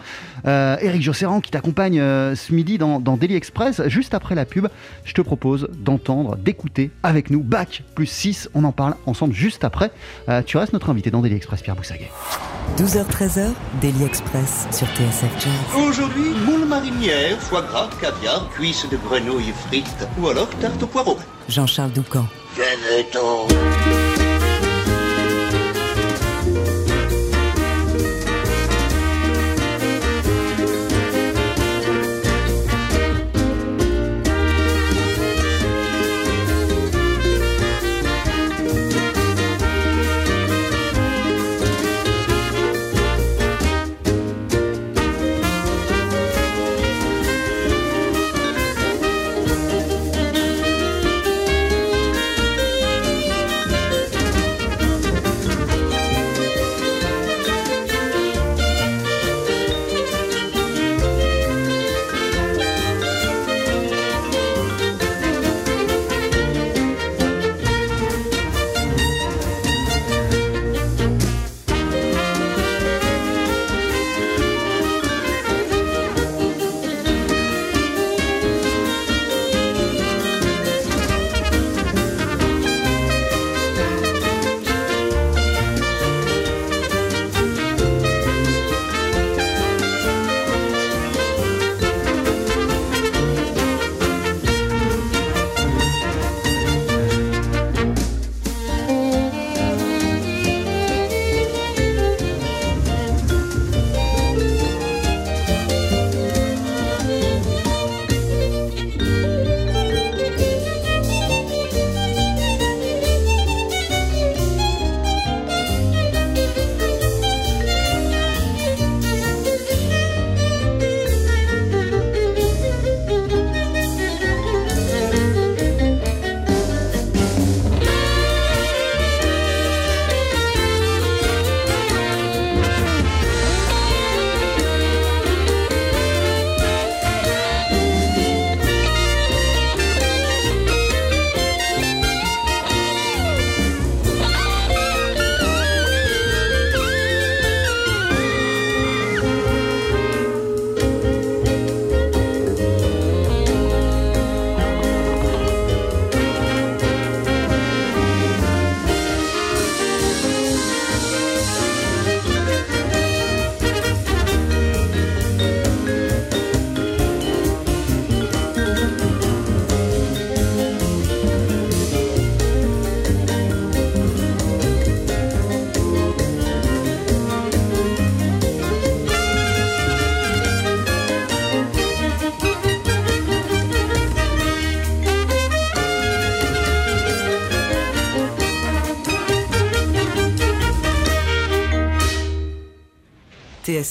euh, 0.46 0.76
Eric 0.80 1.02
Josserand 1.02 1.40
qui 1.40 1.50
t'accompagne 1.50 2.00
euh, 2.00 2.34
ce 2.34 2.52
midi 2.52 2.78
dans, 2.78 3.00
dans 3.00 3.16
Daily 3.16 3.36
Express. 3.36 3.82
Juste 3.86 4.14
après 4.14 4.34
la 4.34 4.44
pub, 4.44 4.68
je 5.04 5.12
te 5.14 5.20
propose 5.22 5.68
d'entendre, 5.78 6.36
d'écouter 6.36 6.90
avec 7.02 7.30
nous 7.30 7.42
Bac 7.42 7.82
plus 7.94 8.06
6. 8.06 8.48
On 8.54 8.64
en 8.64 8.72
parle 8.72 8.94
ensemble 9.06 9.34
juste 9.34 9.64
après. 9.64 9.90
Euh, 10.28 10.42
tu 10.44 10.56
restes 10.56 10.72
notre 10.72 10.90
invité 10.90 11.10
dans 11.10 11.20
Daily 11.20 11.36
Express, 11.36 11.62
Pierre 11.62 11.76
Boussaguet. 11.76 12.10
12h-13h, 12.78 13.48
Daily 13.80 14.04
Express 14.04 14.66
sur 14.70 14.86
TSF 14.88 15.30
Jazz. 15.38 15.52
Aujourd'hui, 15.86 16.30
moule 16.46 16.66
marinière, 16.66 17.38
foie 17.40 17.62
gras, 17.62 17.90
caviar, 18.00 18.48
cuisses 18.50 18.86
de 18.90 18.96
grenouille 18.96 19.52
frites 19.66 20.06
ou 20.20 20.28
alors 20.28 20.48
tarte 20.60 20.82
au 20.82 20.86
poireau. 20.86 21.18
Jean-Charles 21.48 21.92
Doucan. 21.92 22.24
Yo 22.54 22.64
todo. 23.10 24.01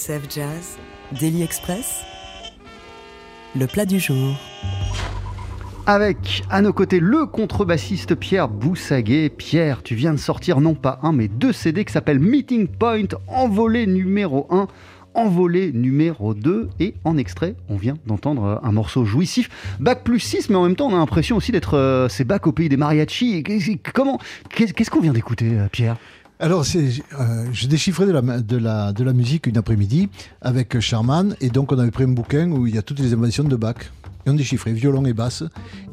TSF 0.02 0.22
Jazz, 0.34 0.78
Daily 1.12 1.42
Express, 1.44 2.02
le 3.54 3.68
plat 3.68 3.84
du 3.84 4.00
jour. 4.00 4.34
Avec 5.86 6.42
à 6.50 6.60
nos 6.60 6.72
côtés 6.72 6.98
le 6.98 7.26
contrebassiste 7.26 8.16
Pierre 8.16 8.48
Boussaguet. 8.48 9.28
Pierre, 9.28 9.84
tu 9.84 9.94
viens 9.94 10.12
de 10.12 10.18
sortir 10.18 10.60
non 10.60 10.74
pas 10.74 10.98
un 11.04 11.12
mais 11.12 11.28
deux 11.28 11.52
CD 11.52 11.84
qui 11.84 11.92
s'appellent 11.92 12.18
Meeting 12.18 12.66
Point, 12.66 13.16
envolé 13.28 13.86
numéro 13.86 14.48
1, 14.50 14.66
envolé 15.14 15.70
numéro 15.72 16.34
2 16.34 16.70
et 16.80 16.94
en 17.04 17.16
extrait, 17.16 17.54
on 17.68 17.76
vient 17.76 17.98
d'entendre 18.06 18.60
un 18.60 18.72
morceau 18.72 19.04
jouissif. 19.04 19.50
Bac 19.78 20.02
plus 20.02 20.18
6, 20.18 20.50
mais 20.50 20.56
en 20.56 20.64
même 20.64 20.74
temps 20.74 20.88
on 20.88 20.96
a 20.96 20.98
l'impression 20.98 21.36
aussi 21.36 21.52
d'être 21.52 21.74
euh, 21.74 22.08
ces 22.08 22.24
bacs 22.24 22.48
au 22.48 22.52
pays 22.52 22.68
des 22.68 22.76
mariachis. 22.76 23.44
Comment 23.94 24.18
Qu'est-ce 24.50 24.74
qu'est-ce 24.74 24.90
qu'on 24.90 25.00
vient 25.00 25.12
d'écouter, 25.12 25.50
euh, 25.52 25.68
Pierre? 25.70 25.96
Alors, 26.42 26.64
euh, 26.74 27.46
je 27.52 27.68
déchiffrais 27.68 28.04
de 28.04 28.56
la, 28.56 29.12
musique 29.12 29.46
une 29.46 29.56
après-midi 29.56 30.08
avec 30.40 30.80
Charman, 30.80 31.36
et 31.40 31.50
donc 31.50 31.70
on 31.70 31.78
avait 31.78 31.92
pris 31.92 32.02
un 32.02 32.08
bouquin 32.08 32.50
où 32.50 32.66
il 32.66 32.74
y 32.74 32.78
a 32.78 32.82
toutes 32.82 32.98
les 32.98 33.12
inventions 33.14 33.44
de 33.44 33.54
Bach. 33.54 33.76
Et 34.26 34.30
on 34.30 34.34
déchiffrait 34.34 34.72
violon 34.72 35.04
et 35.04 35.12
basse. 35.12 35.44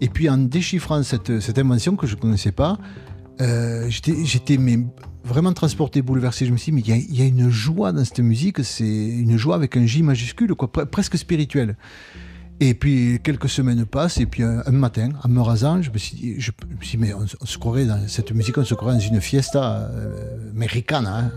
Et 0.02 0.10
puis 0.10 0.28
en 0.28 0.40
déchiffrant 0.40 1.04
cette, 1.04 1.60
invention 1.60 1.96
que 1.96 2.08
je 2.08 2.16
ne 2.16 2.20
connaissais 2.20 2.52
pas, 2.52 2.80
euh, 3.42 3.92
j'étais, 3.92 4.58
vraiment 5.24 5.54
transporté, 5.54 6.02
bouleversé. 6.02 6.48
Je 6.48 6.52
me 6.52 6.58
suis 6.58 6.72
dit, 6.72 6.76
mais 6.78 6.82
il 6.82 7.16
y 7.16 7.22
a- 7.22 7.26
une 7.26 7.52
joie 7.52 7.92
dans 7.92 8.04
cette 8.04 8.20
musique, 8.20 8.64
c'est 8.64 8.88
une 8.88 9.38
joie 9.38 9.54
avec 9.54 9.78
un 9.78 9.86
J 9.86 10.02
majuscule, 10.02 10.56
quoi, 10.56 10.68
pre- 10.68 10.86
presque 10.88 11.16
spirituelle. 11.16 11.78
Et 12.62 12.74
puis 12.74 13.20
quelques 13.24 13.48
semaines 13.50 13.86
passent, 13.86 14.20
et 14.20 14.26
puis 14.26 14.44
un, 14.44 14.62
un 14.66 14.72
matin, 14.72 15.10
en 15.24 15.30
me 15.30 15.40
rasant, 15.42 15.82
je 15.82 15.92
me 15.92 15.98
suis 15.98 16.16
dit, 16.18 16.36
je, 16.40 16.52
je 16.70 16.76
me 16.78 16.82
suis 16.84 16.98
dit, 16.98 17.06
mais 17.06 17.14
on, 17.14 17.26
se- 17.26 17.38
on 17.40 17.46
se 17.46 17.58
croirait 17.58 17.86
dans 17.86 18.00
cette 18.08 18.32
musique, 18.34 18.58
on 18.58 18.66
se 18.66 18.74
croirait 18.74 18.96
dans 18.96 19.00
une 19.02 19.22
fiesta 19.22 19.90
euh, 19.94 20.52
americana, 20.54 21.18
hein, 21.20 21.32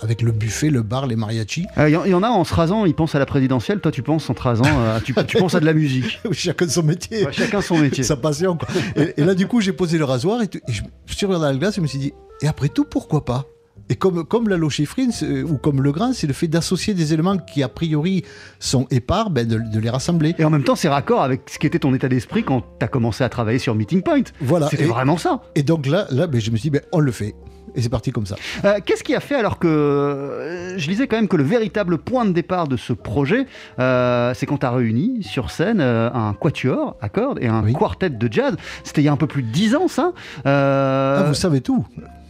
avec 0.00 0.22
le 0.22 0.32
buffet, 0.32 0.70
le 0.70 0.82
bar, 0.82 1.06
les 1.06 1.14
mariachis. 1.14 1.66
Il 1.76 1.88
y, 1.88 1.92
y 2.10 2.14
en 2.14 2.22
a 2.22 2.28
en 2.28 2.42
se 2.44 2.54
rasant, 2.54 2.86
ils 2.86 2.94
pensent 2.94 3.14
à 3.14 3.18
la 3.18 3.26
présidentielle. 3.26 3.80
Toi, 3.80 3.92
tu 3.92 4.02
penses 4.02 4.28
en 4.30 4.34
te 4.34 4.42
rasant, 4.42 4.64
euh, 4.66 4.98
tu, 5.04 5.14
tu 5.26 5.36
penses 5.36 5.54
à 5.54 5.60
de 5.60 5.66
la 5.66 5.74
musique. 5.74 6.20
chacun 6.32 6.66
son 6.68 6.82
métier. 6.82 7.26
Ouais, 7.26 7.32
chacun 7.32 7.60
son 7.60 7.78
métier. 7.78 8.02
Sa 8.02 8.16
passion. 8.16 8.56
quoi. 8.56 8.68
Et, 8.96 9.14
et 9.20 9.24
là, 9.24 9.34
du 9.34 9.46
coup, 9.46 9.60
j'ai 9.60 9.72
posé 9.74 9.98
le 9.98 10.04
rasoir 10.04 10.40
et, 10.42 10.46
et 10.46 10.72
je 10.72 10.82
me 10.82 10.88
suis 11.06 11.26
regardé 11.26 11.44
dans 11.46 11.52
la 11.52 11.56
glace 11.58 11.74
et 11.74 11.76
je 11.76 11.80
me 11.82 11.86
suis 11.86 11.98
dit, 11.98 12.12
et 12.40 12.48
après 12.48 12.68
tout, 12.68 12.84
pourquoi 12.84 13.24
pas? 13.26 13.44
Et 13.92 13.94
comme, 13.96 14.24
comme 14.24 14.48
la 14.48 14.56
lochifrine 14.56 15.12
c'est- 15.12 15.42
ou 15.42 15.58
comme 15.58 15.82
le 15.82 15.92
grain, 15.92 16.12
c'est 16.14 16.26
le 16.26 16.32
fait 16.32 16.48
d'associer 16.48 16.94
des 16.94 17.12
éléments 17.12 17.36
qui 17.36 17.62
a 17.62 17.68
priori 17.68 18.24
sont 18.58 18.86
épars, 18.90 19.28
ben, 19.30 19.46
de, 19.46 19.58
de 19.58 19.78
les 19.80 19.90
rassembler. 19.90 20.34
Et 20.38 20.44
en 20.44 20.50
même 20.50 20.64
temps, 20.64 20.76
c'est 20.76 20.88
raccord 20.88 21.22
avec 21.22 21.42
ce 21.50 21.58
qui 21.58 21.66
était 21.66 21.78
ton 21.78 21.92
état 21.94 22.08
d'esprit 22.08 22.42
quand 22.42 22.60
tu 22.78 22.84
as 22.84 22.88
commencé 22.88 23.22
à 23.22 23.28
travailler 23.28 23.58
sur 23.58 23.74
Meeting 23.74 24.02
Point. 24.02 24.22
Voilà. 24.40 24.68
C'était 24.68 24.84
vraiment 24.84 25.18
ça. 25.18 25.42
Et 25.54 25.62
donc 25.62 25.86
là, 25.86 26.06
là 26.10 26.26
ben, 26.26 26.40
je 26.40 26.50
me 26.50 26.56
suis 26.56 26.70
dit, 26.70 26.78
ben, 26.78 26.82
on 26.92 27.00
le 27.00 27.12
fait. 27.12 27.34
Et 27.74 27.80
c'est 27.80 27.88
parti 27.88 28.10
comme 28.12 28.26
ça. 28.26 28.36
Euh, 28.64 28.80
Qu'est-ce 28.84 29.02
qui 29.04 29.14
a 29.14 29.20
fait 29.20 29.34
alors 29.36 29.58
que 29.58 29.66
euh, 29.68 30.78
je 30.78 30.88
disais 30.88 31.06
quand 31.06 31.16
même 31.16 31.28
que 31.28 31.36
le 31.36 31.44
véritable 31.44 31.96
point 31.98 32.24
de 32.26 32.32
départ 32.32 32.68
de 32.68 32.76
ce 32.76 32.92
projet, 32.92 33.46
euh, 33.78 34.32
c'est 34.34 34.44
quand 34.46 34.58
tu 34.58 34.66
as 34.66 34.70
réuni 34.70 35.22
sur 35.22 35.50
scène 35.50 35.80
euh, 35.80 36.10
un 36.12 36.34
quatuor 36.34 36.96
à 37.00 37.08
cordes 37.08 37.38
et 37.40 37.46
un 37.48 37.62
Oui. 37.64 37.72
quartet 37.72 38.10
de 38.10 38.28
jazz. 38.32 38.56
C'était 38.84 39.00
il 39.00 39.04
y 39.04 39.08
a 39.08 39.12
un 39.12 39.16
peu 39.16 39.26
plus 39.26 39.42
de 39.42 39.48
10 39.50 39.74
ans, 39.76 39.88
ça. 39.88 40.12
Euh, 40.46 41.16
Ah, 41.20 41.28
vous 41.28 41.34
savez 41.34 41.60
tout. 41.62 41.86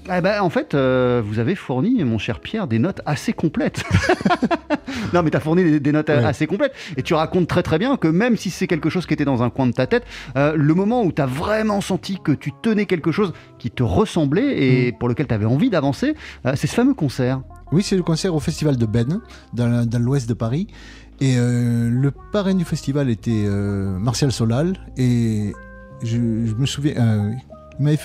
Eh 0.06 0.20
ben, 0.20 0.40
en 0.40 0.50
fait, 0.50 0.74
euh, 0.74 1.22
vous 1.24 1.38
avez 1.38 1.54
fourni, 1.54 2.02
mon 2.04 2.18
cher 2.18 2.40
Pierre, 2.40 2.66
des 2.66 2.78
notes 2.78 3.00
assez 3.06 3.32
complètes. 3.32 3.84
non, 5.12 5.22
mais 5.22 5.30
tu 5.30 5.36
as 5.36 5.40
fourni 5.40 5.62
des, 5.64 5.80
des 5.80 5.92
notes 5.92 6.08
Ouais. 6.08 6.24
assez 6.24 6.46
complètes. 6.46 6.74
Et 6.96 7.02
tu 7.02 7.14
racontes 7.14 7.46
très 7.48 7.62
très 7.62 7.78
bien 7.78 7.96
que 7.96 8.08
même 8.08 8.36
si 8.36 8.50
c'est 8.50 8.66
quelque 8.66 8.90
chose 8.90 9.06
qui 9.06 9.14
était 9.14 9.24
dans 9.24 9.42
un 9.42 9.50
coin 9.50 9.66
de 9.66 9.72
ta 9.72 9.86
tête, 9.86 10.04
euh, 10.36 10.54
le 10.56 10.74
moment 10.74 11.02
où 11.04 11.12
tu 11.12 11.22
as 11.22 11.26
vraiment 11.26 11.80
senti 11.80 12.18
que 12.22 12.32
tu 12.32 12.52
tenais 12.62 12.86
quelque 12.86 13.12
chose 13.12 13.32
qui 13.58 13.70
te 13.70 13.82
ressemblait 13.82 14.62
et 14.62 14.92
Mm. 14.92 14.98
pour 14.98 15.08
lequel 15.08 15.26
tu 15.26 15.34
avais 15.34 15.44
envie 15.46 15.70
d'avancer, 15.70 16.14
euh, 16.46 16.52
c'est 16.56 16.66
ce 16.66 16.74
fameux 16.74 16.94
concert. 16.94 17.40
Oui, 17.70 17.82
c'est 17.82 17.96
le 17.96 18.02
concert 18.02 18.34
au 18.34 18.40
Festival 18.40 18.76
de 18.76 18.86
Ben, 18.86 19.20
dans, 19.54 19.86
l'ouest 20.00 20.28
de 20.28 20.34
Paris. 20.34 20.66
Et 21.20 21.36
le 21.36 22.10
parrain 22.32 22.54
du 22.54 22.64
festival 22.64 23.08
était 23.08 23.46
Martial 23.48 24.32
Solal. 24.32 24.72
Et 24.96 25.52
je, 26.02 26.16
je 26.16 26.54
me 26.56 26.66
souviens, 26.66 27.30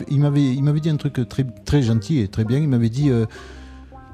il 0.10 0.20
m'avait 0.63 0.80
dit 0.80 0.90
un 0.90 0.98
truc 0.98 1.20
très, 1.30 1.44
très 1.66 1.82
gentil 1.82 2.20
et 2.20 2.28
très 2.28 2.44
bien. 2.46 2.58
Il 2.60 2.68
m'avait 2.70 2.90
dit 2.90 3.10
euh, 3.10 3.26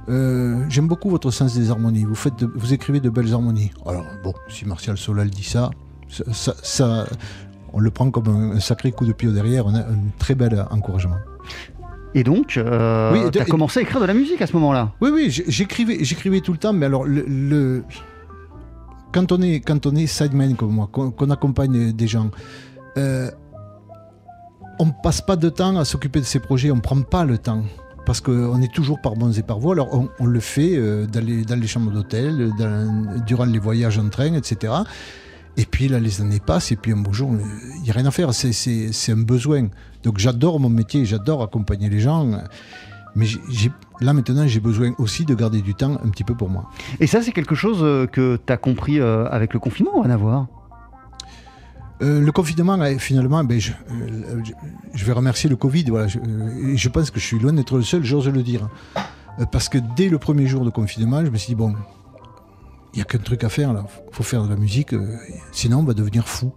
euh, 0.10 0.64
J'aime 0.70 0.88
beaucoup 0.88 1.10
votre 1.10 1.32
sens 1.32 1.56
des 1.58 1.70
harmonies. 1.72 2.04
Vous, 2.06 2.16
faites 2.16 2.38
de- 2.40 2.52
vous 2.56 2.74
écrivez 2.74 3.00
de 3.00 3.10
belles 3.10 3.34
harmonies. 3.34 3.72
Alors, 3.86 4.06
bon, 4.24 4.34
si 4.50 4.66
Martial 4.66 4.98
Solal 4.98 5.30
dit 5.30 5.44
ça, 5.44 5.70
ça, 6.10 6.24
ça- 6.34 6.56
ça- 6.62 7.06
on 7.74 7.80
le 7.80 7.90
prend 7.92 8.12
comme 8.12 8.28
un, 8.28 8.52
un 8.58 8.60
sacré 8.60 8.92
coup 8.92 9.06
de 9.06 9.14
pied 9.14 9.28
au 9.28 9.32
derrière. 9.32 9.66
On 9.66 9.74
a 9.76 9.80
un 9.80 9.98
très 10.20 10.36
bel 10.36 10.66
encouragement. 10.72 11.18
Et 12.16 12.24
donc, 12.24 12.58
euh, 12.58 13.12
Oui, 13.12 13.32
tu 13.32 13.40
as 13.40 13.46
commencé 13.46 13.80
à 13.80 13.82
écrire 13.82 14.00
de 14.00 14.06
la 14.06 14.14
musique 14.14 14.40
à 14.42 14.46
ce 14.48 14.54
moment-là? 14.54 14.92
Oui, 15.02 15.10
oui, 15.12 15.32
j'écrivais, 15.32 16.04
j'écrivais 16.04 16.42
tout 16.42 16.52
le 16.52 16.60
temps, 16.60 16.72
mais 16.74 16.86
alors, 16.86 17.06
le, 17.06 17.26
le- 17.28 17.84
quand, 19.12 19.32
on 19.32 19.42
est, 19.42 19.62
quand 19.62 19.88
on 19.88 19.96
est 19.96 20.06
sideman 20.06 20.56
comme 20.56 20.74
moi, 20.74 20.88
qu'on, 20.92 21.10
qu'on 21.10 21.32
accompagne 21.32 21.92
des 21.92 22.08
gens, 22.08 22.30
euh, 23.00 23.32
on 24.80 24.86
ne 24.88 24.92
passe 25.04 25.22
pas 25.22 25.36
de 25.36 25.50
temps 25.50 25.78
à 25.78 25.86
s'occuper 25.86 26.20
de 26.20 26.26
ces 26.26 26.40
projets, 26.40 26.72
on 26.72 26.76
ne 26.78 26.82
prend 26.82 27.02
pas 27.02 27.26
le 27.26 27.38
temps. 27.38 27.64
Parce 28.06 28.20
qu'on 28.20 28.62
est 28.62 28.74
toujours 28.74 29.00
par 29.02 29.14
bons 29.16 29.38
et 29.40 29.44
par 29.44 29.60
voies. 29.60 29.74
Alors, 29.76 29.90
on, 30.20 30.26
le 30.26 30.40
fait 30.42 30.76
euh, 30.76 31.06
dans, 31.06 31.24
les, 31.24 31.44
dans 31.46 31.58
les 31.58 31.68
chambres 31.68 31.90
d'hôtel, 31.92 32.52
durant 33.26 33.46
les 33.46 33.60
voyages 33.60 33.98
en 33.98 34.10
train, 34.10 34.34
etc. 34.34 34.74
Et 35.56 35.64
puis 35.66 35.88
là, 35.88 36.00
les 36.00 36.20
années 36.20 36.42
passent, 36.46 36.72
et 36.74 36.76
puis 36.76 36.92
un 36.92 36.98
beau 36.98 37.14
jour, 37.14 37.32
il 37.78 37.82
n'y 37.84 37.90
a 37.92 37.94
rien 37.94 38.06
à 38.06 38.12
faire, 38.12 38.34
c'est, 38.34 38.52
c'est- 38.52 39.12
un 39.12 39.18
besoin. 39.22 39.68
Donc, 40.04 40.18
j'adore 40.18 40.60
mon 40.60 40.70
métier, 40.70 41.06
j'adore 41.06 41.44
accompagner 41.44 41.90
les 41.90 42.00
gens. 42.00 42.30
Mais 43.16 43.28
là 44.02 44.12
maintenant, 44.12 44.48
j'ai 44.48 44.60
besoin 44.60 44.92
aussi 44.98 45.24
de 45.24 45.36
garder 45.36 45.62
du 45.62 45.76
temps 45.76 45.98
un 46.04 46.10
petit 46.10 46.24
peu 46.24 46.34
pour 46.36 46.50
moi. 46.50 46.70
Et 47.00 47.08
ça, 47.08 47.22
c'est 47.22 47.32
quelque 47.32 47.56
chose 47.56 47.78
euh, 47.84 48.08
que 48.08 48.40
tu 48.44 48.52
as 48.52 48.58
compris 48.58 49.00
euh, 49.00 49.28
avec 49.30 49.54
le 49.54 49.60
confinement, 49.60 50.02
à 50.02 50.18
voir. 50.18 50.48
Euh, 52.02 52.20
le 52.20 52.32
confinement, 52.32 52.78
finalement, 52.98 53.44
ben, 53.44 53.60
je, 53.60 53.72
euh, 53.72 54.42
je, 54.94 55.06
vais 55.06 55.12
remercier 55.14 55.50
le 55.50 55.56
Covid. 55.56 55.86
Voilà, 55.86 56.08
je, 56.08 56.20
euh, 56.20 56.76
je 56.76 56.90
pense 56.90 57.12
que 57.12 57.20
je 57.20 57.26
suis 57.26 57.40
loin 57.40 57.54
d'être 57.54 57.78
le 57.78 57.84
seul, 57.84 58.04
j'ose 58.04 58.28
le 58.28 58.44
dire. 58.44 58.70
Parce 59.52 59.70
que 59.70 59.78
dès 59.96 60.10
le 60.10 60.18
premier 60.20 60.48
jour 60.48 60.64
de 60.66 60.70
confinement, 60.70 61.24
je 61.26 61.30
me 61.30 61.38
suis 61.38 61.50
dit, 61.50 61.56
bon, 61.56 61.74
il 62.94 62.98
n'y 62.98 63.02
a 63.02 63.06
qu'un 63.06 63.20
truc 63.20 63.44
à 63.44 63.50
faire 63.50 63.74
là, 63.74 63.86
faut 64.12 64.24
faire 64.24 64.44
de 64.44 64.50
la 64.50 64.56
musique, 64.56 64.94
sinon 65.52 65.80
on 65.80 65.84
va 65.84 65.96
devenir 65.96 66.28
fou. 66.28 66.54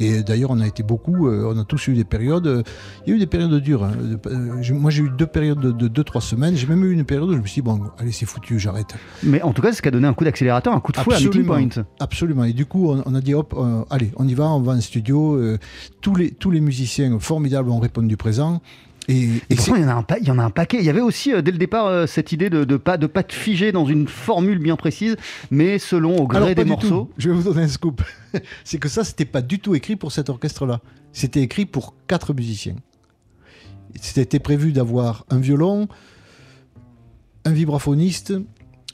Et 0.00 0.22
d'ailleurs, 0.22 0.50
on 0.50 0.60
a 0.60 0.66
été 0.66 0.82
beaucoup, 0.82 1.28
euh, 1.28 1.52
on 1.54 1.58
a 1.58 1.64
tous 1.64 1.88
eu 1.88 1.94
des 1.94 2.04
périodes. 2.04 2.46
euh, 2.46 2.62
Il 3.06 3.10
y 3.10 3.12
a 3.12 3.16
eu 3.16 3.18
des 3.18 3.26
périodes 3.26 3.54
dures. 3.60 3.84
hein, 3.84 3.92
euh, 4.26 4.62
moi, 4.72 4.90
j'ai 4.90 5.02
eu 5.02 5.10
deux 5.10 5.26
périodes 5.26 5.60
de 5.60 5.88
2-3 5.88 6.20
semaines. 6.20 6.56
J'ai 6.56 6.66
même 6.66 6.84
eu 6.84 6.92
une 6.92 7.04
période 7.04 7.28
où 7.28 7.32
je 7.34 7.38
me 7.38 7.46
suis 7.46 7.62
dit, 7.62 7.66
bon, 7.66 7.80
allez, 7.98 8.12
c'est 8.12 8.26
foutu, 8.26 8.58
j'arrête. 8.58 8.94
Mais 9.22 9.42
en 9.42 9.52
tout 9.52 9.62
cas, 9.62 9.68
c'est 9.70 9.76
ce 9.76 9.82
qui 9.82 9.88
a 9.88 9.90
donné 9.92 10.06
un 10.08 10.14
coup 10.14 10.24
d'accélérateur, 10.24 10.72
un 10.74 10.80
coup 10.80 10.92
de 10.92 10.96
fouet 10.98 11.14
à 11.14 11.18
Meeting 11.18 11.28
Absolument. 11.48 11.68
Point. 11.68 11.84
Absolument. 12.00 12.44
Et 12.44 12.52
du 12.52 12.66
coup, 12.66 12.90
on, 12.90 13.02
on 13.06 13.14
a 13.14 13.20
dit, 13.20 13.34
hop, 13.34 13.54
euh, 13.56 13.82
allez, 13.90 14.10
on 14.16 14.26
y 14.26 14.34
va, 14.34 14.44
on 14.50 14.60
va 14.60 14.72
en 14.72 14.80
studio. 14.80 15.34
euh, 15.36 15.58
tous, 16.00 16.14
les, 16.16 16.30
tous 16.32 16.50
les 16.50 16.60
musiciens 16.60 17.18
formidables 17.20 17.70
ont 17.70 17.78
répondu 17.80 18.16
présent. 18.16 18.60
Et, 19.06 19.28
pourtant, 19.54 19.74
il 19.76 19.82
y, 19.82 19.84
en 19.84 19.88
a 19.88 19.94
un 19.94 20.02
pa- 20.02 20.18
il 20.18 20.26
y 20.26 20.30
en 20.30 20.38
a 20.38 20.44
un 20.44 20.50
paquet. 20.50 20.78
Il 20.78 20.84
y 20.84 20.88
avait 20.88 21.02
aussi, 21.02 21.32
euh, 21.32 21.42
dès 21.42 21.50
le 21.50 21.58
départ, 21.58 21.86
euh, 21.86 22.06
cette 22.06 22.32
idée 22.32 22.48
de 22.48 22.64
ne 22.64 22.76
pas, 22.78 22.96
de 22.96 23.06
pas 23.06 23.22
te 23.22 23.34
figer 23.34 23.70
dans 23.70 23.84
une 23.84 24.08
formule 24.08 24.58
bien 24.58 24.76
précise, 24.76 25.16
mais 25.50 25.78
selon 25.78 26.16
au 26.16 26.26
gré 26.26 26.38
Alors, 26.38 26.54
des 26.54 26.64
morceaux. 26.64 26.88
tout. 27.04 27.10
Je 27.18 27.28
vais 27.30 27.36
vous 27.36 27.42
donner 27.42 27.64
un 27.64 27.68
scoop. 27.68 28.02
c'est 28.64 28.78
que 28.78 28.88
ça, 28.88 29.04
c'était 29.04 29.26
pas 29.26 29.42
du 29.42 29.58
tout 29.58 29.74
écrit 29.74 29.96
pour 29.96 30.10
cet 30.10 30.30
orchestre-là. 30.30 30.80
C'était 31.12 31.42
écrit 31.42 31.66
pour 31.66 31.94
quatre 32.06 32.32
musiciens. 32.32 32.76
C'était 34.00 34.38
prévu 34.40 34.72
d'avoir 34.72 35.24
un 35.30 35.38
violon, 35.38 35.86
un 37.44 37.52
vibraphoniste, 37.52 38.32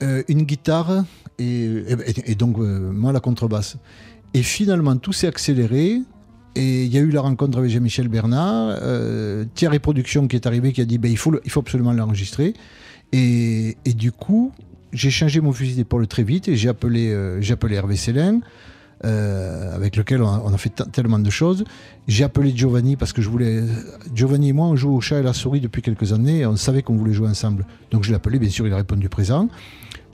euh, 0.03 0.23
une 0.29 0.43
guitare 0.43 1.05
et, 1.39 1.65
et- 1.65 2.33
et 2.33 2.35
donc 2.35 2.59
euh, 2.59 2.91
moi 2.93 3.13
la 3.13 3.21
contrebasse. 3.21 3.77
Et 4.35 4.43
finalement, 4.43 4.97
tout 4.97 5.13
s'est 5.13 5.27
accéléré. 5.29 6.01
Et 6.57 6.85
il 6.85 6.93
y 6.93 6.99
a 6.99 7.01
eu 7.01 7.11
la 7.11 7.21
rencontre 7.21 7.59
avec 7.59 7.71
Jean-Michel 7.71 8.09
Bernard, 8.09 8.77
euh, 8.83 9.45
Thierry 9.55 9.79
Production 9.79 10.27
qui 10.27 10.37
est 10.37 10.47
arrivé, 10.47 10.73
qui 10.73 10.81
a 10.81 10.85
dit 10.85 10.99
ben, 10.99 11.11
il, 11.11 11.17
faut 11.17 11.39
il 11.45 11.51
faut 11.51 11.61
absolument 11.61 11.93
l'enregistrer. 11.93 12.55
Et, 13.13 13.77
et 13.85 13.93
du 13.93 14.13
coup, 14.13 14.53
j'ai 14.93 15.11
changé 15.11 15.41
mon 15.41 15.53
fusil 15.53 15.75
d'épaule 15.75 16.07
très 16.07 16.23
vite 16.23 16.49
et 16.49 16.57
j'ai 16.57 16.69
appelé, 16.69 17.11
euh, 17.13 17.41
appelé 17.51 17.77
Hervé 17.77 17.97
Célin, 17.97 18.41
euh, 19.05 19.75
avec 19.75 19.97
lequel 19.97 20.23
on 20.23 20.53
a, 20.53 20.59
fait 20.59 20.83
tellement 20.93 21.19
de 21.19 21.31
choses. 21.31 21.65
J'ai 22.09 22.25
appelé 22.25 22.53
Giovanni 22.55 22.97
parce 22.97 23.13
que 23.13 23.23
je 23.23 23.29
voulais. 23.29 23.63
Giovanni 24.15 24.51
et 24.51 24.53
moi, 24.53 24.67
on 24.67 24.77
joue 24.77 24.95
au 24.95 25.01
chat 25.01 25.21
et 25.21 25.23
la 25.23 25.33
souris 25.33 25.61
depuis 25.61 25.83
quelques 25.83 26.13
années 26.13 26.41
et 26.41 26.47
on 26.47 26.57
savait 26.57 26.83
qu'on 26.83 26.97
voulait 26.97 27.15
jouer 27.15 27.29
ensemble. 27.29 27.67
Donc 27.91 28.05
je 28.05 28.11
l'ai 28.11 28.17
appelé, 28.17 28.39
bien 28.39 28.51
sûr, 28.51 28.67
il 28.67 28.73
a 28.73 28.77
répondu 28.77 29.09
présent. 29.09 29.49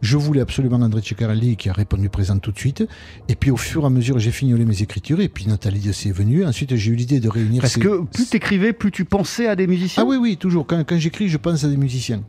Je 0.03 0.17
voulais 0.17 0.41
absolument 0.43 0.77
André 0.77 1.01
Ceccarelli 1.03 1.57
qui 1.57 1.69
a 1.69 1.73
répondu 1.73 2.09
présent 2.09 2.39
tout 2.39 2.53
de 2.53 2.59
suite. 2.59 2.85
Et 3.29 3.35
puis 3.35 3.51
au 3.51 3.57
fur 3.57 3.83
et 3.83 3.87
à 3.87 3.91
mesure, 3.91 4.19
j'ai 4.19 4.31
fignolé 4.31 4.65
mes 4.65 4.83
écritures 4.83 5.21
et 5.21 5.29
puis 5.29 5.47
Nathalie 5.47 5.81
Dessay 5.81 6.11
est 6.11 6.13
venue. 6.13 6.45
Ensuite, 6.45 6.77
j'ai 6.77 6.91
eu 6.93 6.95
l'idée 6.95 7.19
de 7.21 7.29
réunir. 7.29 7.63
Parce 7.63 7.75
ces- 7.75 7.81
que 7.81 8.03
plus 8.03 8.29
t'écrivais, 8.29 8.73
plus 8.73 8.91
tu 8.91 9.05
pensais 9.05 9.49
à 9.49 9.57
des 9.57 9.67
musiciens? 9.67 10.03
Ah 10.03 10.07
oui, 10.09 10.17
oui, 10.17 10.37
toujours. 10.37 10.67
Quand, 10.67 10.83
quand 10.87 10.99
j'écris, 10.99 11.29
je 11.29 11.39
pense 11.39 11.65
à 11.65 11.69
des 11.69 11.77
musiciens. 11.77 12.23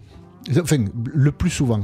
Enfin, 0.59 0.85
le 1.13 1.31
plus 1.31 1.49
souvent. 1.49 1.81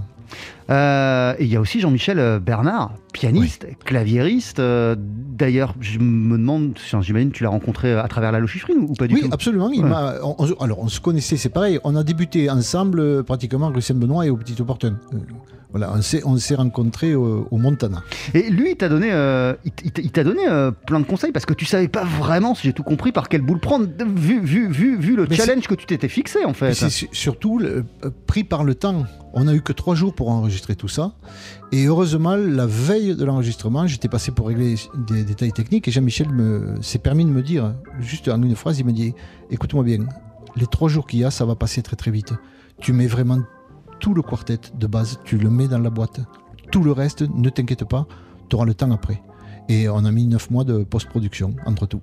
Euh, 0.69 1.34
et 1.39 1.43
il 1.43 1.49
y 1.49 1.56
a 1.56 1.60
aussi 1.62 1.80
Jean-Michel 1.80 2.19
euh, 2.19 2.39
Bernard, 2.39 2.93
pianiste, 3.13 3.67
claviériste. 3.86 4.60
euh, 4.60 4.95
D'ailleurs, 4.97 5.73
je 5.82 5.97
me 5.99 6.38
demande, 6.38 6.73
enfin, 6.78 7.02
j'imagine 7.02 7.32
tu 7.32 7.43
l'as 7.43 7.49
rencontré 7.49 7.91
à 7.93 8.08
travers 8.08 8.32
la 8.32 8.39
Lochifrine 8.39 8.78
ou 8.88 8.93
pas 8.93 9.08
du 9.08 9.15
Oui, 9.15 9.21
tout? 9.21 9.30
absolument. 9.32 9.71
Il 9.71 9.84
Ouais. 9.84 9.89
m'a- 9.89 10.13
on- 10.23 10.36
on- 10.38 10.63
alors, 10.63 10.80
on 10.80 10.88
se 10.89 10.99
connaissait, 11.02 11.38
c'est 11.38 11.49
pareil. 11.49 11.80
On 11.84 11.95
a 11.95 12.04
débuté 12.04 12.49
ensemble 12.52 13.23
pratiquement 13.23 13.69
rue 13.69 13.82
Saint-Benoît 13.82 14.26
et 14.28 14.30
au 14.30 14.38
Petit 14.38 14.62
Opportun. 14.62 14.97
Voilà, 15.71 15.91
on 15.95 16.04
s'est, 16.04 16.21
on 16.23 16.38
s'est 16.38 16.54
rencontrés 16.54 17.15
au, 17.15 17.47
au 17.49 17.58
Montana. 17.58 18.04
Et 18.36 18.52
lui, 18.52 18.69
il 18.71 18.76
t'a 18.78 18.89
donné, 18.89 19.10
euh, 19.12 19.56
il 19.65 20.12
t'a- 20.12 20.23
donné 20.23 20.41
euh, 20.47 20.69
plein 20.69 20.99
de 20.99 21.06
conseils 21.06 21.32
parce 21.32 21.47
que 21.47 21.56
tu 21.56 21.65
savais 21.65 21.88
pas 21.88 22.04
vraiment, 22.04 22.54
si 22.54 22.67
j'ai 22.67 22.73
tout 22.73 22.84
compris, 22.84 23.12
par 23.12 23.28
quelle 23.28 23.41
boule 23.41 23.60
prendre, 23.60 23.88
vu, 24.15 24.39
vu, 24.39 24.69
vu, 24.71 24.97
vu 24.99 25.15
le 25.15 25.26
Mais 25.28 25.36
challenge 25.36 25.65
que 25.65 25.73
tu 25.73 25.88
t'étais 25.88 26.10
fixé 26.10 26.45
en 26.45 26.54
fait. 26.54 26.76
C'est 26.76 26.91
su- 26.91 27.10
surtout 27.12 27.58
le- 27.58 27.84
pris 28.28 28.43
par 28.43 28.63
le 28.63 28.76
temps. 28.76 29.06
On 29.34 29.47
a 29.47 29.54
eu 29.56 29.62
que 29.62 29.73
trois 29.73 29.95
jours 29.95 30.13
pour 30.13 30.30
enregistrer 30.30 30.53
tout 30.62 30.88
ça. 30.88 31.13
Et 31.72 31.86
heureusement, 31.86 32.36
la 32.36 32.66
veille 32.66 33.16
de 33.16 33.26
l'enregistrement, 33.26 33.88
j'étais 33.88 34.08
passé 34.08 34.32
pour 34.32 34.48
régler 34.48 34.76
des 35.08 35.24
détails 35.24 35.52
techniques 35.52 35.88
et 35.88 35.92
Jean-Michel 35.92 36.30
me, 36.30 36.82
s'est 36.82 37.00
permis 37.00 37.26
de 37.26 37.30
me 37.30 37.42
dire, 37.42 37.76
juste 38.00 38.28
en 38.28 38.42
une 38.42 38.56
phrase, 38.56 38.80
il 38.80 38.86
m'a 38.86 38.92
dit 38.92 39.13
Écoute-moi 39.50 39.84
bien, 39.84 40.00
les 40.56 40.68
trois 40.68 40.89
jours 40.89 41.08
qu'il 41.08 41.20
y 41.20 41.24
a, 41.24 41.32
ça 41.32 41.46
va 41.46 41.56
passer 41.56 41.82
très 41.82 41.96
très 41.96 42.12
vite. 42.12 42.34
Tu 42.80 42.94
mets 42.94 43.08
vraiment 43.08 43.39
tout 44.00 44.13
le 44.13 44.22
quartet 44.22 44.60
de 44.74 44.88
base, 44.88 45.20
tu 45.24 45.38
le 45.38 45.50
mets 45.50 45.68
dans 45.68 45.80
la 45.80 45.89
boîte. 45.89 46.22
Tout 46.72 46.84
le 46.84 46.92
reste, 46.92 47.22
ne 47.22 47.50
t'inquiète 47.50 47.86
pas, 47.86 48.08
tu 48.50 48.56
auras 48.56 48.66
le 48.66 48.74
temps 48.74 48.92
après. 48.92 49.22
Et 49.70 49.88
on 49.88 50.04
a 50.06 50.12
mis 50.12 50.28
neuf 50.28 50.50
mois 50.50 50.63
de 50.63 50.84
post-production 50.84 51.56
entre 51.66 51.86
tout. 51.86 52.02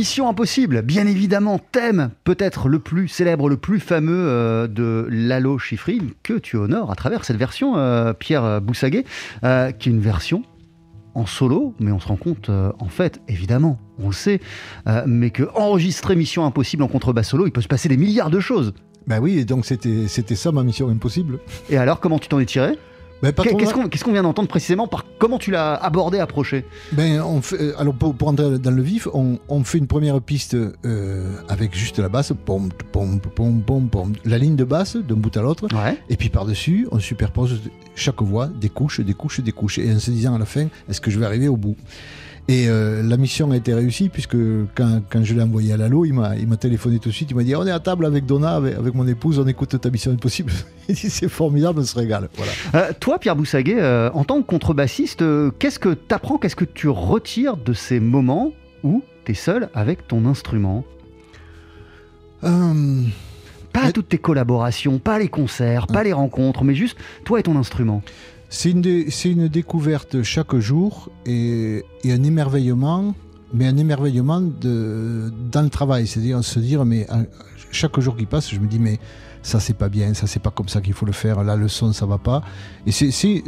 Mission 0.00 0.30
Impossible, 0.30 0.80
bien 0.80 1.06
évidemment, 1.06 1.58
thème 1.58 2.08
peut-être 2.24 2.70
le 2.70 2.78
plus 2.78 3.06
célèbre, 3.06 3.50
le 3.50 3.58
plus 3.58 3.80
fameux 3.80 4.28
euh, 4.28 4.66
de 4.66 5.06
Lalo 5.10 5.58
Schifrin 5.58 5.98
que 6.22 6.38
tu 6.38 6.56
honores 6.56 6.90
à 6.90 6.94
travers 6.94 7.26
cette 7.26 7.36
version, 7.36 7.76
euh, 7.76 8.14
Pierre 8.14 8.62
Boussaguet, 8.62 9.04
euh, 9.44 9.72
qui 9.72 9.90
est 9.90 9.92
une 9.92 10.00
version 10.00 10.42
en 11.14 11.26
solo, 11.26 11.74
mais 11.80 11.92
on 11.92 12.00
se 12.00 12.08
rend 12.08 12.16
compte, 12.16 12.48
en 12.48 12.88
fait, 12.88 13.20
évidemment, 13.28 13.78
on 13.98 14.06
le 14.06 14.14
sait, 14.14 14.40
mais 15.06 15.28
que 15.28 15.42
enregistrer 15.54 16.16
Mission 16.16 16.46
Impossible 16.46 16.82
en 16.82 16.88
contrebasse 16.88 17.28
solo, 17.28 17.46
il 17.46 17.52
peut 17.52 17.60
se 17.60 17.68
passer 17.68 17.90
des 17.90 17.98
milliards 17.98 18.30
de 18.30 18.40
choses. 18.40 18.72
Ben 19.06 19.20
oui, 19.20 19.38
et 19.38 19.44
donc 19.44 19.66
c'était 19.66 20.08
c'était 20.08 20.36
ça 20.36 20.50
ma 20.50 20.62
mission 20.62 20.88
impossible. 20.88 21.40
Et 21.68 21.76
alors, 21.76 22.00
comment 22.00 22.18
tu 22.18 22.28
t'en 22.28 22.38
es 22.38 22.46
tiré? 22.46 22.78
Ben, 23.22 23.32
trop. 23.32 23.44
Qu'est-ce 23.88 24.04
qu'on 24.04 24.12
vient 24.12 24.22
d'entendre 24.22 24.48
précisément 24.48 24.86
par 24.88 25.04
comment 25.18 25.38
tu 25.38 25.50
l'as 25.50 25.74
abordé, 25.74 26.18
approché? 26.18 26.64
Ben, 26.92 27.20
on 27.20 27.42
fait, 27.42 27.60
euh, 27.60 27.78
alors 27.80 27.94
pour, 27.94 28.14
pour 28.14 28.28
entrer 28.28 28.58
dans 28.58 28.70
le 28.70 28.82
vif, 28.82 29.08
on, 29.12 29.38
on 29.48 29.62
fait 29.64 29.78
une 29.78 29.86
première 29.86 30.20
piste 30.22 30.54
euh, 30.54 31.34
avec 31.48 31.74
juste 31.76 31.98
la 31.98 32.08
basse, 32.08 32.32
pom, 32.46 32.70
pom, 32.92 33.20
pom, 33.20 33.60
pom, 33.62 33.88
pom, 33.88 34.12
la 34.24 34.38
ligne 34.38 34.56
de 34.56 34.64
basse 34.64 34.96
d'un 34.96 35.16
bout 35.16 35.36
à 35.36 35.42
l'autre, 35.42 35.66
Ouais. 35.74 35.98
et 36.08 36.16
puis 36.16 36.28
par-dessus, 36.30 36.88
on 36.92 36.98
superpose 36.98 37.60
chaque 37.94 38.22
voix, 38.22 38.46
des 38.46 38.70
couches, 38.70 39.00
des 39.00 39.14
couches, 39.14 39.40
des 39.40 39.52
couches, 39.52 39.78
et 39.78 39.92
en 39.92 39.98
se 39.98 40.10
disant 40.10 40.34
à 40.34 40.38
la 40.38 40.46
fin, 40.46 40.68
est-ce 40.88 41.00
que 41.00 41.10
je 41.10 41.18
vais 41.18 41.26
arriver 41.26 41.48
au 41.48 41.56
bout? 41.56 41.76
Et 42.48 42.68
euh, 42.68 43.02
la 43.02 43.16
mission 43.16 43.50
a 43.52 43.56
été 43.56 43.72
réussie, 43.72 44.08
puisque 44.08 44.36
quand, 44.74 45.02
quand 45.08 45.22
je 45.22 45.34
l'ai 45.34 45.42
envoyé 45.42 45.72
à 45.72 45.76
Lalo, 45.76 46.04
il 46.04 46.14
m'a 46.14 46.36
il 46.36 46.48
m'a 46.48 46.56
téléphoné 46.56 46.98
tout 46.98 47.10
de 47.10 47.14
suite, 47.14 47.30
il 47.30 47.36
m'a 47.36 47.44
dit, 47.44 47.54
on 47.54 47.66
est 47.66 47.70
à 47.70 47.80
table 47.80 48.04
avec 48.06 48.26
Donna, 48.26 48.56
avec, 48.56 48.76
avec 48.76 48.94
mon 48.94 49.06
épouse, 49.06 49.38
on 49.38 49.46
écoute 49.46 49.80
ta 49.80 49.90
mission 49.90 50.10
impossible. 50.10 50.52
il 50.88 50.94
dit, 50.94 51.10
c'est 51.10 51.28
formidable, 51.28 51.80
on 51.80 51.84
se 51.84 51.96
régale. 51.96 52.28
Voilà. 52.36 52.52
Euh, 52.74 52.92
toi, 52.98 53.18
Pierre 53.18 53.36
Boussaguet, 53.36 53.78
euh, 53.78 54.10
en 54.14 54.24
tant 54.24 54.42
que 54.42 54.46
contrebassiste, 54.46 55.22
qu'est-ce 55.58 55.78
que 55.78 55.94
tu 55.94 56.14
apprends, 56.14 56.38
qu'est-ce 56.38 56.56
que 56.56 56.64
tu 56.64 56.88
retires 56.88 57.56
de 57.56 57.72
ces 57.72 58.00
moments 58.00 58.52
où 58.82 59.02
tu 59.24 59.32
es 59.32 59.34
seul 59.34 59.68
avec 59.74 60.08
ton 60.08 60.26
instrument? 60.26 60.84
Pas 63.72 63.92
toutes 63.92 64.08
tes 64.08 64.18
collaborations, 64.18 64.98
pas 64.98 65.18
les 65.18 65.28
concerts, 65.28 65.86
pas 65.86 66.02
les 66.02 66.12
rencontres, 66.12 66.64
mais 66.64 66.74
juste 66.74 66.98
toi 67.24 67.38
et 67.38 67.42
ton 67.42 67.56
instrument. 67.56 68.02
C'est 68.52 68.70
une, 68.72 69.46
découverte 69.48 70.22
chaque 70.22 70.56
jour 70.56 71.08
et, 71.24 71.84
un 72.04 72.22
émerveillement, 72.24 73.14
mais 73.54 73.66
un 73.68 73.76
émerveillement 73.76 74.40
dans 74.42 75.62
le 75.62 75.68
travail. 75.70 76.06
C'est-à-dire 76.08 76.42
se 76.44 76.58
dire, 76.58 76.84
mais 76.84 77.08
à- 77.08 77.22
chaque 77.70 77.98
jour 78.00 78.16
qui 78.16 78.26
passe, 78.26 78.50
je 78.52 78.58
me 78.58 78.66
dis, 78.66 78.80
mais 78.80 78.98
ça 79.42 79.60
c'est 79.60 79.74
pas 79.76 79.88
bien, 79.88 80.12
ça 80.14 80.26
c'est 80.26 80.42
pas 80.42 80.50
comme 80.50 80.68
ça 80.68 80.80
qu'il 80.80 80.92
faut 80.94 81.06
le 81.06 81.12
faire, 81.12 81.42
là 81.44 81.54
le 81.56 81.68
son 81.68 81.92
ça 81.92 82.04
va 82.06 82.18
pas. 82.18 82.42
Et 82.86 82.90
c'est. 82.92 83.42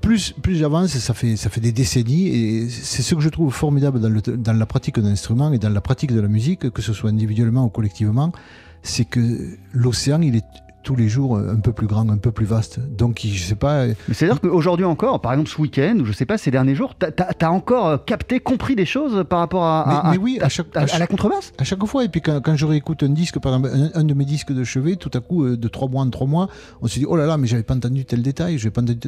plus, 0.00 0.32
plus 0.32 0.54
j'avance, 0.56 0.96
ça 0.96 1.12
fait, 1.12 1.36
ça 1.36 1.50
fait 1.50 1.60
des 1.60 1.72
décennies, 1.72 2.28
et 2.28 2.68
c'est 2.70 3.02
ce 3.02 3.14
que 3.14 3.20
je 3.20 3.28
trouve 3.28 3.52
formidable 3.52 4.00
dans, 4.00 4.08
le- 4.08 4.22
dans 4.22 4.52
la 4.54 4.64
pratique 4.66 4.98
d'un 4.98 5.10
instrument 5.10 5.52
et 5.52 5.58
dans 5.58 5.68
la 5.68 5.80
pratique 5.82 6.12
de 6.12 6.20
la 6.20 6.28
musique, 6.28 6.70
que 6.70 6.80
ce 6.80 6.92
soit 6.94 7.10
individuellement 7.10 7.66
ou 7.66 7.68
collectivement, 7.68 8.32
c'est 8.82 9.04
que 9.04 9.20
l'océan, 9.72 10.22
il 10.22 10.36
est 10.36 10.44
tous 10.88 10.96
les 10.96 11.08
jours 11.10 11.36
un 11.36 11.60
peu 11.60 11.74
plus 11.74 11.86
grand, 11.86 12.08
un 12.08 12.16
peu 12.16 12.32
plus 12.32 12.46
vaste. 12.46 12.78
Donc, 12.80 13.20
je 13.22 13.42
sais 13.42 13.54
pas, 13.56 13.88
Mais 13.88 13.94
c'est-à-dire 14.14 14.40
qu'aujourd'hui 14.40 14.86
encore, 14.86 15.20
par 15.20 15.32
exemple 15.34 15.50
ce 15.50 15.60
week-end, 15.60 15.98
ou 16.00 16.06
je 16.06 16.12
sais 16.12 16.24
pas, 16.24 16.38
ces 16.38 16.50
derniers 16.50 16.74
jours, 16.74 16.94
t'as 16.98 17.10
as, 17.38 17.50
encore 17.52 17.86
euh, 17.88 17.96
capté, 17.98 18.40
compris 18.40 18.74
des 18.74 18.86
choses 18.86 19.22
par 19.28 19.40
rapport 19.40 19.64
à, 19.64 19.84
Mais- 19.86 20.08
à- 20.08 20.12
mais 20.12 20.16
oui, 20.16 20.38
à 20.40 20.48
chaque- 20.48 20.74
à- 20.74 20.98
la 20.98 21.06
contrebasse? 21.06 21.52
À 21.58 21.64
chaque 21.64 21.84
fois, 21.84 22.04
et 22.06 22.08
puis 22.08 22.22
quand, 22.22 22.40
quand 22.40 22.56
je 22.56 22.64
réécoute 22.64 23.02
un 23.02 23.10
disque, 23.10 23.38
par 23.38 23.54
exemple, 23.54 23.70
un, 23.94 24.00
un 24.00 24.04
de 24.04 24.14
mes 24.14 24.24
disques 24.24 24.52
de 24.54 24.64
chevet, 24.64 24.96
tout 24.96 25.10
à 25.12 25.20
coup, 25.20 25.44
euh, 25.44 25.58
de 25.58 25.68
trois 25.68 25.88
mois 25.88 26.02
en 26.02 26.08
trois 26.08 26.26
mois, 26.26 26.48
on 26.80 26.86
se 26.86 26.98
dit, 26.98 27.04
oh 27.06 27.16
là 27.16 27.26
là, 27.26 27.36
mais 27.36 27.46
j'avais 27.46 27.62
pas 27.64 27.74
entendu 27.74 28.06
tel 28.06 28.22
détail, 28.22 28.56
j'avais 28.56 28.70
pas 28.70 28.80
entendu, 28.80 28.98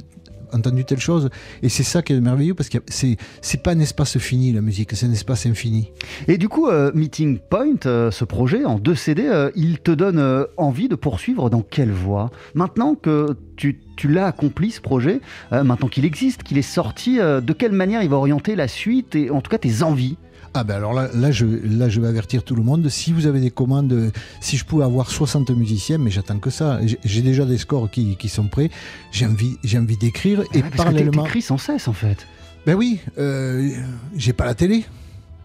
entendu 0.52 0.84
telle 0.84 1.00
chose. 1.00 1.30
Et 1.62 1.68
c'est 1.68 1.82
ça 1.82 2.02
qui 2.02 2.12
est 2.12 2.20
merveilleux, 2.20 2.54
parce 2.54 2.68
que 2.68 2.78
c'est, 2.88 3.16
c'est 3.40 3.62
pas 3.62 3.72
un 3.72 3.80
espace 3.80 4.18
fini, 4.18 4.52
la 4.52 4.60
musique, 4.60 4.90
c'est 4.92 5.06
un 5.06 5.12
espace 5.12 5.46
infini. 5.46 5.90
Et 6.28 6.38
du 6.38 6.48
coup, 6.48 6.68
euh, 6.68 6.90
Meeting 6.94 7.38
Point, 7.38 7.86
euh, 7.86 8.10
ce 8.10 8.24
projet 8.24 8.64
en 8.64 8.78
deux 8.78 8.94
CD, 8.94 9.26
euh, 9.26 9.50
il 9.54 9.78
te 9.80 9.90
donne 9.90 10.46
envie 10.56 10.88
de 10.88 10.94
poursuivre 10.94 11.50
dans 11.50 11.62
quelle 11.62 11.92
voie? 11.92 12.30
Maintenant 12.54 12.94
que 12.94 13.36
tu, 13.56 13.80
tu 13.96 14.08
l'as 14.08 14.26
accompli, 14.26 14.70
ce 14.70 14.80
projet, 14.80 15.20
maintenant 15.50 15.88
qu'il 15.88 16.04
existe, 16.04 16.42
qu'il 16.42 16.58
est 16.58 16.62
sorti, 16.62 17.18
de 17.18 17.52
quelle 17.52 17.72
manière 17.72 18.02
il 18.02 18.08
va 18.08 18.16
orienter 18.16 18.56
la 18.56 18.68
suite 18.68 19.14
et 19.14 19.30
en 19.30 19.40
tout 19.40 19.50
cas 19.50 19.58
tes 19.58 19.82
envies? 19.82 20.16
Ah 20.52 20.64
ben 20.64 20.74
alors 20.76 20.92
là, 20.92 21.08
là, 21.14 21.30
je, 21.30 21.46
là, 21.46 21.88
je 21.88 22.00
vais 22.00 22.08
avertir 22.08 22.42
tout 22.42 22.56
le 22.56 22.62
monde. 22.62 22.88
Si 22.88 23.12
vous 23.12 23.26
avez 23.26 23.40
des 23.40 23.50
commandes, 23.50 23.92
euh, 23.92 24.10
si 24.40 24.56
je 24.56 24.64
pouvais 24.64 24.84
avoir 24.84 25.08
60 25.10 25.50
musiciens, 25.50 25.98
mais 25.98 26.10
j'attends 26.10 26.38
que 26.38 26.50
ça. 26.50 26.80
J'ai- 27.04 27.22
déjà 27.22 27.44
des 27.44 27.58
scores 27.58 27.88
qui, 27.90 28.16
qui 28.16 28.28
sont 28.28 28.48
prêts. 28.48 28.70
J'ai 29.12 29.26
envie, 29.26 29.56
j'ai 29.62 29.78
envie 29.78 29.96
d'écrire. 29.96 30.40
Et 30.52 30.56
Ouais, 30.56 30.62
Parce 30.62 30.76
parallèlement... 30.76 31.22
t'écris 31.24 31.42
sans 31.42 31.58
cesse 31.58 31.86
en 31.86 31.92
fait. 31.92 32.26
Ben 32.66 32.74
oui, 32.74 32.98
euh, 33.18 33.70
j'ai 34.16 34.32
pas 34.32 34.44
la 34.44 34.54
télé. 34.54 34.84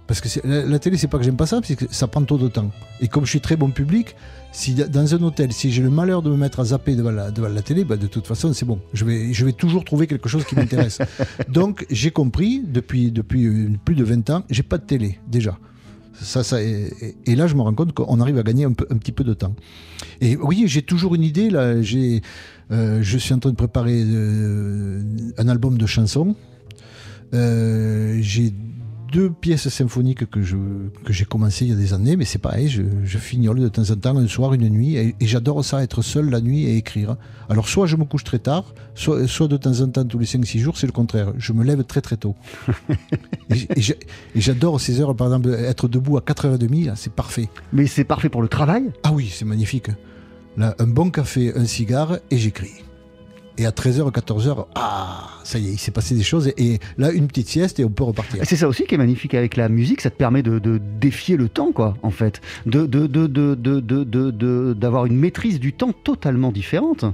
Parce 0.08 0.22
que 0.22 0.28
la, 0.48 0.66
la 0.66 0.80
télé, 0.80 0.98
c'est 0.98 1.08
pas 1.08 1.18
que 1.18 1.24
j'aime 1.24 1.36
pas 1.38 1.48
ça, 1.48 1.60
c'est 1.64 1.76
que 1.76 1.86
ça 1.90 2.08
prend 2.08 2.24
trop 2.24 2.38
de 2.38 2.48
temps. 2.48 2.72
Et 3.02 3.08
comme 3.08 3.26
je 3.26 3.32
suis 3.32 3.42
très 3.42 3.56
bon 3.56 3.72
public, 3.72 4.16
si 4.52 4.74
dans 4.76 5.16
un 5.16 5.22
hôtel, 5.24 5.52
si 5.52 5.72
j'ai 5.72 5.82
le 5.82 5.90
malheur 5.90 6.22
de 6.22 6.30
me 6.30 6.38
mettre 6.38 6.60
à 6.60 6.66
zapper 6.66 6.96
devant 6.96 7.12
la, 7.12 7.32
devant 7.32 7.50
la 7.50 7.62
télé, 7.62 7.84
ben 7.86 7.98
de 7.98 8.08
toute 8.08 8.28
façon, 8.28 8.54
c'est 8.54 8.66
bon. 8.66 8.80
Je 8.94 9.04
vais, 9.04 9.34
je 9.34 9.44
vais 9.46 9.52
toujours 9.52 9.84
trouver 9.84 10.06
quelque 10.08 10.30
chose 10.30 10.46
qui 10.46 10.56
m'intéresse. 10.56 11.00
Donc, 11.50 11.86
j'ai 11.90 12.12
compris, 12.12 12.62
depuis, 12.66 13.12
depuis 13.12 13.46
euh, 13.48 13.70
plus 13.84 13.96
de 13.96 14.04
20 14.04 14.30
ans, 14.30 14.44
j'ai 14.50 14.64
pas 14.64 14.78
de 14.78 14.84
télé, 14.86 15.20
déjà. 15.28 15.58
Ça, 16.22 16.44
ça, 16.44 16.62
et, 16.64 16.90
et- 17.02 17.16
et 17.32 17.36
là, 17.36 17.48
je 17.48 17.56
me 17.56 17.62
rends 17.62 17.74
compte 17.74 17.92
qu'on 17.94 18.22
arrive 18.22 18.38
à 18.38 18.44
gagner 18.44 18.64
un, 18.64 18.72
peu- 18.74 18.88
un 18.92 18.98
petit 18.98 19.12
peu 19.12 19.24
de 19.26 19.34
temps. 19.34 19.54
Et 20.22 20.38
oui, 20.38 20.64
j'ai 20.68 20.82
toujours 20.84 21.16
une 21.16 21.24
idée. 21.24 21.50
Là, 21.50 21.82
j'ai, 21.82 22.22
euh, 22.72 23.00
je 23.02 23.18
suis 23.18 23.34
en 23.34 23.40
train 23.40 23.50
de 23.50 23.56
préparer 23.58 24.02
euh, 24.06 25.02
un 25.38 25.48
album 25.50 25.78
de 25.78 25.86
chansons. 25.86 26.36
Euh, 27.34 28.20
j'ai 28.22 28.54
deux 29.12 29.30
pièces 29.30 29.70
symphoniques 29.70 30.30
que, 30.30 30.42
je, 30.42 30.58
que 31.04 31.14
j'ai 31.14 31.26
commencé 31.26 31.66
il 31.66 31.72
y 31.72 31.74
a 31.74 31.78
des 31.78 31.94
années, 31.94 32.16
mais 32.16 32.26
c'est 32.26 32.40
pareil, 32.40 32.68
je, 32.68 32.82
je 33.04 33.18
fignole 33.18 33.60
de 33.60 33.68
temps 33.68 33.90
en 33.90 33.96
temps, 33.96 34.18
un 34.18 34.28
soir, 34.28 34.54
une 34.54 34.70
nuit, 34.70 34.96
et, 34.96 35.16
et 35.20 35.28
j'adore 35.28 35.64
ça, 35.64 35.84
être 35.84 36.02
seul 36.02 36.30
la 36.30 36.42
nuit 36.42 36.66
et 36.66 36.78
écrire. 36.78 37.16
Alors 37.50 37.68
soit 37.68 37.88
je 37.88 37.96
me 37.96 38.06
couche 38.06 38.24
très 38.24 38.40
tard, 38.40 38.74
soit, 38.96 39.28
soit 39.28 39.48
de 39.48 39.58
temps 39.58 39.82
en 39.82 39.90
temps, 39.90 40.06
tous 40.06 40.20
les 40.20 40.26
5-6 40.26 40.60
jours, 40.60 40.78
c'est 40.78 40.88
le 40.88 40.92
contraire. 40.92 41.34
Je 41.38 41.54
me 41.54 41.64
lève 41.64 41.84
très 41.84 42.02
très 42.02 42.18
tôt. 42.18 42.36
et, 43.50 43.82
j'adore 44.36 44.82
ces 44.82 45.00
heures, 45.02 45.16
par 45.16 45.28
exemple, 45.28 45.50
être 45.50 45.88
debout 45.88 46.18
à 46.18 46.22
4h30, 46.22 46.86
là, 46.86 46.94
c'est 46.96 47.14
parfait. 47.14 47.50
Mais 47.74 47.88
c'est 47.88 48.04
parfait 48.04 48.30
pour 48.30 48.42
le 48.42 48.48
travail? 48.48 48.92
Ah 49.04 49.12
oui, 49.14 49.30
c'est 49.32 49.46
magnifique. 49.46 49.90
Là, 50.58 50.76
un 50.80 50.88
bon 50.88 51.10
café, 51.10 51.54
un 51.56 51.66
cigare, 51.66 52.18
et 52.32 52.38
j'écris. 52.38 52.84
Et 53.58 53.66
à 53.66 53.72
13h, 53.72 54.12
14h, 54.12 54.66
ah, 54.76 55.30
ça 55.46 55.60
y 55.60 55.68
est, 55.68 55.72
il 55.72 55.78
s'est 55.80 55.92
passé 55.92 56.14
des 56.16 56.24
choses. 56.24 56.48
Et, 56.50 56.74
et 56.74 56.80
là, 56.98 57.12
une 57.12 57.28
petite 57.28 57.48
sieste 57.48 57.80
et 57.80 57.86
on 57.86 57.90
peut 57.90 58.04
repartir. 58.04 58.42
C'est 58.46 58.58
ça 58.58 58.68
aussi 58.68 58.84
qui 58.84 58.96
est 58.96 58.98
magnifique 58.98 59.34
avec 59.34 59.56
la 59.56 59.70
musique, 59.70 60.02
ça 60.02 60.10
te 60.10 60.18
permet 60.18 60.44
de, 60.44 60.60
de 60.60 60.80
défier 61.00 61.38
le 61.38 61.48
temps, 61.48 61.72
quoi, 61.72 61.96
en 62.04 62.12
fait. 62.12 62.42
De, 62.66 62.86
de, 62.86 63.08
de, 63.08 64.74
d'avoir 64.74 65.06
une 65.06 65.16
maîtrise 65.18 65.60
du 65.60 65.74
temps 65.74 65.92
totalement 66.04 66.52
différente. 66.52 67.06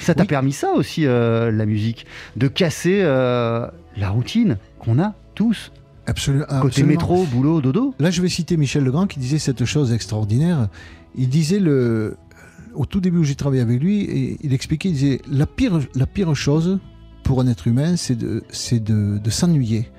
Ça 0.00 0.14
t'a 0.14 0.22
Oui. 0.22 0.28
permis 0.28 0.52
ça 0.52 0.72
aussi, 0.72 1.06
euh, 1.06 1.50
la 1.50 1.66
musique, 1.66 2.06
de 2.36 2.48
casser 2.48 3.00
euh, 3.02 3.66
la 3.96 4.08
routine 4.08 4.56
qu'on 4.78 4.98
a 4.98 5.14
tous. 5.34 5.70
Absolument. 6.06 6.46
Côté 6.46 6.66
absolument. 6.66 6.88
métro, 6.90 7.24
boulot, 7.26 7.60
dodo. 7.60 7.94
Là, 8.00 8.10
je 8.10 8.22
vais 8.22 8.28
citer 8.30 8.56
Michel 8.56 8.82
Legrand 8.84 9.06
qui 9.06 9.18
disait 9.20 9.38
cette 9.38 9.64
chose 9.66 9.92
extraordinaire. 9.92 10.68
Il 11.16 11.28
disait 11.28 11.60
le. 11.60 12.16
Au 12.74 12.86
tout 12.86 13.00
début 13.00 13.18
où 13.18 13.24
j'ai 13.24 13.34
travaillé 13.34 13.62
avec 13.62 13.80
lui, 13.80 14.38
il 14.42 14.54
expliquait, 14.54 14.88
il 14.88 14.94
disait 14.94 15.20
la 15.30 15.46
pire, 15.46 15.80
la 15.94 16.06
pire 16.06 16.34
chose 16.34 16.78
pour 17.22 17.40
un 17.40 17.46
être 17.46 17.66
humain, 17.66 17.96
c'est 17.96 18.16
de, 18.16 18.42
de, 18.72 19.18
de 19.18 19.30
s'ennuyer. 19.30 19.90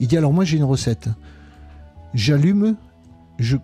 Il 0.00 0.08
dit 0.08 0.16
alors 0.16 0.32
moi 0.32 0.44
j'ai 0.44 0.56
une 0.56 0.64
recette. 0.64 1.08
J'allume, 2.14 2.76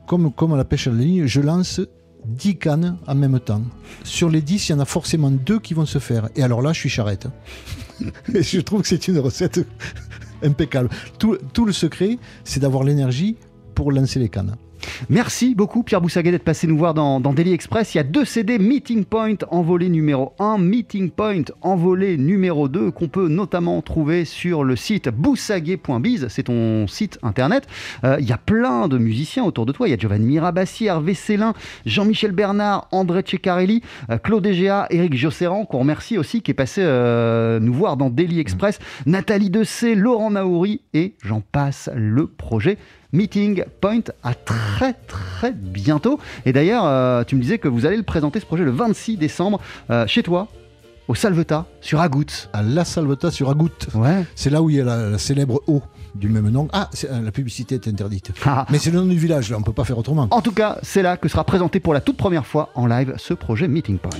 comme, 0.07 0.33
comme 0.33 0.53
à 0.53 0.57
la 0.57 0.64
pêche 0.64 0.87
à 0.87 0.90
la 0.90 0.99
ligne, 0.99 1.27
je 1.27 1.40
lance 1.40 1.81
10 2.27 2.59
cannes 2.59 2.99
en 3.07 3.14
même 3.14 3.38
temps. 3.40 3.62
Sur 4.05 4.29
les 4.29 4.42
10, 4.42 4.68
il 4.68 4.73
y 4.73 4.75
en 4.75 4.81
a 4.81 4.85
forcément 4.85 5.31
deux 5.31 5.59
qui 5.59 5.75
vont 5.75 5.87
se 5.87 5.99
faire. 5.99 6.29
Et 6.37 6.42
alors 6.42 6.62
là, 6.62 6.73
je 6.73 6.81
suis 6.81 6.88
charrette. 6.88 7.29
Et 8.35 8.42
je 8.42 8.61
trouve 8.61 8.83
que 8.83 8.88
c'est 8.88 9.09
une 9.09 9.18
recette 9.18 9.66
impeccable. 10.42 10.88
Tout 11.18 11.64
le 11.64 11.73
secret, 11.73 12.18
c'est 12.44 12.61
d'avoir 12.61 12.85
l'énergie 12.85 13.37
pour 13.75 13.92
lancer 13.92 14.18
les 14.18 14.29
cannes. 14.29 14.57
Merci 15.09 15.55
beaucoup 15.55 15.83
Pierre 15.83 16.01
Boussaguet 16.01 16.31
d'être 16.31 16.45
passé 16.45 16.66
nous 16.66 16.79
voir 16.79 16.95
dans, 16.95 17.21
dans 17.21 17.33
Daily 17.33 17.53
Express. 17.53 17.95
Il 17.95 17.99
y 17.99 18.01
a 18.01 18.05
deux 18.05 18.25
CD 18.25 18.59
Meeting 18.59 19.05
Point 19.05 19.37
en 19.51 19.64
numéro 19.79 20.33
1, 20.38 20.59
Meeting 20.59 21.11
Point 21.11 21.45
en 21.62 21.77
numéro 21.77 22.69
2 22.69 22.90
qu'on 22.90 23.09
peut 23.09 23.29
notamment 23.29 23.81
trouver 23.83 24.25
sur 24.25 24.64
le 24.64 24.77
site 24.77 25.09
boussaguet.biz, 25.09 26.29
c'est 26.29 26.45
ton 26.45 26.87
site 26.87 27.19
internet. 27.23 27.66
Euh, 28.05 28.16
il 28.21 28.29
y 28.29 28.33
a 28.33 28.38
plein 28.38 28.88
de 28.88 28.99
musiciens 28.99 29.45
autour 29.45 29.66
de 29.66 29.73
toi. 29.73 29.88
Il 29.88 29.90
y 29.90 29.95
a 29.95 29.99
Giovanni 29.99 30.27
Mirabassi, 30.27 30.87
Hervé 30.87 31.14
Célin, 31.14 31.55
Jean-Michel 31.87 32.33
Bernard, 32.33 32.88
André 32.93 33.23
Ceccarelli, 33.27 33.83
euh, 34.11 34.19
Claude 34.19 34.47
Egea, 34.47 34.87
Eric 34.90 35.16
Josserand 35.16 35.64
qu'on 35.64 35.81
remercie 35.81 36.19
aussi 36.19 36.43
qui 36.43 36.51
est 36.51 36.55
passé 36.55 36.83
euh, 36.85 37.61
nous 37.61 37.73
voir 37.73 37.97
dans 37.97 38.11
Daily 38.11 38.40
Express, 38.40 38.79
Nathalie 39.07 39.51
Dessay, 39.51 39.95
Laurent 39.95 40.31
Naouri 40.31 40.81
et 40.95 41.14
j'en 41.23 41.40
passe 41.40 41.90
le 41.95 42.27
projet. 42.27 42.79
Meeting 43.12 43.64
Point 43.81 44.03
à 44.23 44.35
très 44.35 44.94
très 45.07 45.53
bientôt. 45.53 46.18
Et 46.46 46.53
d'ailleurs, 46.53 46.85
euh, 46.87 47.25
tu 47.25 47.37
me 47.37 47.40
disais 47.42 47.59
que 47.59 47.68
vous 47.68 47.87
allez 47.87 47.96
le 47.96 48.03
présenter 48.03 48.40
ce 48.40 48.46
projet 48.46 48.64
le 48.64 48.70
26 48.70 49.16
décembre 49.16 49.61
euh, 49.90 50.07
chez 50.07 50.23
toi, 50.23 50.49
au 51.09 51.14
Salvetat, 51.14 51.66
sur 51.81 52.01
Agout. 52.01 52.49
À 52.53 52.62
La 52.62 52.85
Salveta 52.85 53.31
sur 53.31 53.51
Agout. 53.51 53.70
Ouais. 53.94 54.25
C'est 54.37 54.51
là 54.51 54.62
où 54.62 54.70
il 54.70 54.77
y 54.77 54.81
a 54.81 54.85
la, 54.85 55.11
la 55.11 55.18
célèbre 55.18 55.61
eau. 55.66 55.83
du 56.14 56.29
même 56.29 56.49
nom. 56.51 56.68
Ah, 56.73 56.88
euh, 57.05 57.20
la 57.20 57.33
publicité 57.33 57.75
est 57.77 57.88
interdite. 57.88 58.31
Ah. 58.46 58.66
Mais 58.70 58.79
c'est 58.79 58.90
le 58.90 58.99
nom 59.01 59.07
du 59.07 59.16
village, 59.18 59.51
là, 59.51 59.57
on 59.59 59.62
peut 59.62 59.73
pas 59.73 59.85
faire 59.85 59.99
autrement. 59.99 60.29
En 60.31 60.40
tout 60.40 60.53
cas, 60.53 60.79
c'est 60.83 61.03
là 61.03 61.16
que 61.16 61.29
sera 61.29 61.44
présenté 61.44 61.81
pour 61.81 61.94
la 61.94 62.01
toute 62.01 62.16
première 62.16 62.46
fois 62.46 62.70
en 62.75 62.87
live 62.87 63.14
ce 63.16 63.35
projet 63.35 63.66
Meeting 63.68 63.99
Point. 63.99 64.11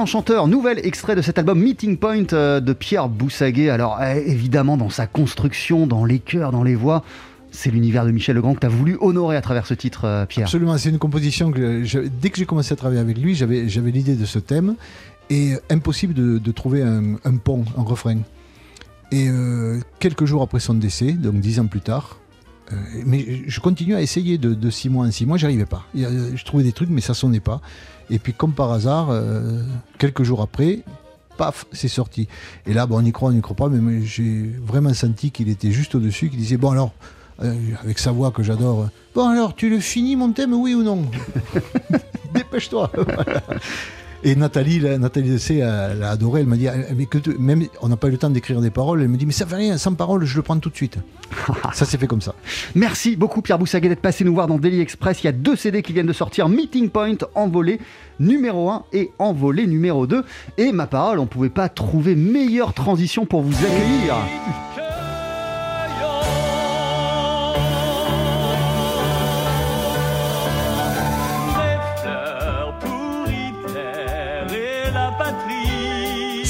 L'Enchanteur, 0.00 0.48
nouvel 0.48 0.80
extrait 0.86 1.14
de 1.14 1.20
cet 1.20 1.38
album 1.38 1.60
Meeting 1.60 1.98
Point 1.98 2.32
euh, 2.32 2.60
de 2.60 2.72
Pierre 2.72 3.10
Boussaguet. 3.10 3.68
Alors 3.68 3.98
euh, 4.00 4.14
évidemment 4.14 4.78
dans 4.78 4.88
sa 4.88 5.06
construction, 5.06 5.86
dans 5.86 6.06
les 6.06 6.20
chœurs, 6.20 6.52
dans 6.52 6.62
les 6.62 6.74
voix, 6.74 7.04
c'est 7.50 7.70
l'univers 7.70 8.06
de 8.06 8.10
Michel 8.10 8.36
Legrand 8.36 8.54
que 8.54 8.60
tu 8.60 8.66
as 8.66 8.70
voulu 8.70 8.96
honorer 9.02 9.36
à 9.36 9.42
travers 9.42 9.66
ce 9.66 9.74
titre, 9.74 10.06
euh, 10.06 10.24
Pierre. 10.24 10.46
Absolument, 10.46 10.78
c'est 10.78 10.88
une 10.88 10.98
composition 10.98 11.52
que 11.52 11.84
dès 12.18 12.30
que 12.30 12.38
j'ai 12.38 12.46
commencé 12.46 12.72
à 12.72 12.76
travailler 12.76 13.02
avec 13.02 13.18
lui, 13.18 13.34
j'avais 13.34 13.90
l'idée 13.90 14.14
de 14.14 14.24
ce 14.24 14.38
thème 14.38 14.76
et 15.28 15.52
impossible 15.68 16.14
de, 16.14 16.50
trouver 16.52 16.82
un, 16.82 17.36
pont, 17.36 17.66
un 17.76 17.82
refrain. 17.82 18.16
Et 19.12 19.28
quelques 19.98 20.24
jours 20.24 20.40
après 20.40 20.60
son 20.60 20.72
décès, 20.72 21.12
donc 21.12 21.40
dix 21.40 21.60
ans 21.60 21.66
plus 21.66 21.82
tard, 21.82 22.19
mais 23.04 23.42
je 23.46 23.60
continue 23.60 23.94
à 23.94 24.02
essayer 24.02 24.38
de, 24.38 24.70
six 24.70 24.88
mois 24.88 25.06
en 25.06 25.10
six 25.10 25.26
mois, 25.26 25.36
j'arrivais 25.36 25.66
pas. 25.66 25.84
Je 25.94 26.44
trouvais 26.44 26.64
des 26.64 26.72
trucs, 26.72 26.90
mais 26.90 27.00
ça 27.00 27.14
sonnait 27.14 27.40
pas. 27.40 27.60
Et 28.10 28.18
puis 28.18 28.32
comme 28.32 28.52
par 28.52 28.72
hasard, 28.72 29.08
euh, 29.10 29.62
quelques 29.98 30.24
jours 30.24 30.42
après, 30.42 30.80
paf, 31.36 31.64
c'est 31.72 31.88
sorti. 31.88 32.28
Et 32.66 32.74
là, 32.74 32.86
bon, 32.86 32.98
on 33.00 33.04
y 33.04 33.12
croit, 33.12 33.30
on 33.30 33.32
n'y 33.32 33.40
croit 33.40 33.56
pas, 33.56 33.68
mais 33.68 34.02
j'ai 34.04 34.50
vraiment 34.60 34.92
senti 34.92 35.30
qu'il 35.30 35.48
était 35.48 35.70
juste 35.70 35.94
au-dessus, 35.94 36.28
qu'il 36.28 36.38
disait, 36.38 36.56
bon 36.56 36.70
alors, 36.70 36.92
euh, 37.42 37.54
avec 37.82 37.98
sa 37.98 38.10
voix 38.10 38.32
que 38.32 38.42
j'adore, 38.42 38.80
euh, 38.82 38.86
bon 39.14 39.28
alors, 39.28 39.54
tu 39.54 39.70
le 39.70 39.78
finis 39.78 40.16
mon 40.16 40.32
thème, 40.32 40.52
oui 40.54 40.74
ou 40.74 40.82
non? 40.82 41.06
Dépêche-toi. 42.34 42.90
Et 44.22 44.36
Nathalie, 44.36 44.80
Nathalie 44.98 45.30
Dessay, 45.30 45.56
elle 45.58 46.02
a 46.02 46.10
adoré, 46.10 46.42
elle 46.42 46.46
m'a 46.46 46.56
dit, 46.56 46.68
ah, 46.68 46.74
mais 46.94 47.06
que 47.06 47.16
tu- 47.16 47.38
même, 47.38 47.64
on 47.80 47.88
n'a 47.88 47.96
pas 47.96 48.08
eu 48.08 48.10
le 48.10 48.18
temps 48.18 48.28
d'écrire 48.28 48.60
des 48.60 48.68
paroles, 48.70 49.00
elle 49.00 49.08
me 49.08 49.16
dit, 49.16 49.24
mais 49.24 49.32
ça 49.32 49.46
fait 49.46 49.56
rien, 49.56 49.78
sans 49.78 49.94
paroles, 49.94 50.26
je 50.26 50.36
le 50.36 50.42
prends 50.42 50.58
tout 50.58 50.68
de 50.68 50.76
suite. 50.76 50.98
ça 51.72 51.86
s'est 51.86 51.96
fait 51.96 52.06
comme 52.06 52.20
ça. 52.20 52.34
Merci 52.74 53.16
beaucoup 53.16 53.40
Pierre 53.40 53.58
Boussaguet 53.58 53.88
d'être 53.88 54.02
passé 54.02 54.24
nous 54.24 54.34
voir 54.34 54.46
dans 54.46 54.58
Daily 54.58 54.80
Express. 54.80 55.22
Il 55.22 55.26
y 55.26 55.28
a 55.28 55.32
deux 55.32 55.56
CD 55.56 55.80
qui 55.82 55.94
viennent 55.94 56.06
de 56.06 56.12
sortir, 56.12 56.50
Meeting 56.50 56.90
Point, 56.90 57.16
envolé 57.34 57.80
numéro 58.18 58.68
1 58.68 58.84
et 58.92 59.10
envolé 59.18 59.66
numéro 59.66 60.06
2. 60.06 60.22
Et 60.58 60.70
ma 60.72 60.86
parole, 60.86 61.18
on 61.18 61.22
ne 61.22 61.28
pouvait 61.28 61.48
pas 61.48 61.70
trouver 61.70 62.14
meilleure 62.14 62.74
transition 62.74 63.24
pour 63.24 63.40
vous 63.40 63.54
accueillir. 63.64 64.16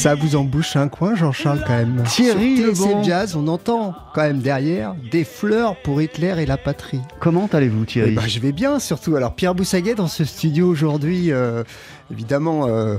Ça 0.00 0.14
vous 0.14 0.34
embouche 0.34 0.76
un 0.76 0.88
coin, 0.88 1.14
Jean-Charles, 1.14 1.62
quand 1.66 1.76
même. 1.76 2.02
Thierry 2.06 2.74
Sur 2.74 3.04
Jazz, 3.04 3.36
on 3.36 3.46
entend 3.48 3.94
quand 4.14 4.22
même 4.22 4.38
derrière 4.38 4.94
des 5.12 5.24
fleurs 5.24 5.76
pour 5.82 6.00
Hitler 6.00 6.34
et 6.38 6.46
la 6.46 6.56
patrie. 6.56 7.02
Comment 7.18 7.50
allez-vous 7.52 7.82
Eh 7.82 7.86
Thierry 7.86 8.14
ben, 8.14 8.26
je 8.26 8.40
vais 8.40 8.52
bien, 8.52 8.78
surtout. 8.78 9.14
Alors, 9.16 9.34
Pierre 9.34 9.54
Boussaguet 9.54 9.94
dans 9.94 10.06
ce 10.06 10.24
studio 10.24 10.68
aujourd'hui, 10.68 11.30
euh, 11.32 11.64
évidemment, 12.10 12.66
euh, 12.66 12.96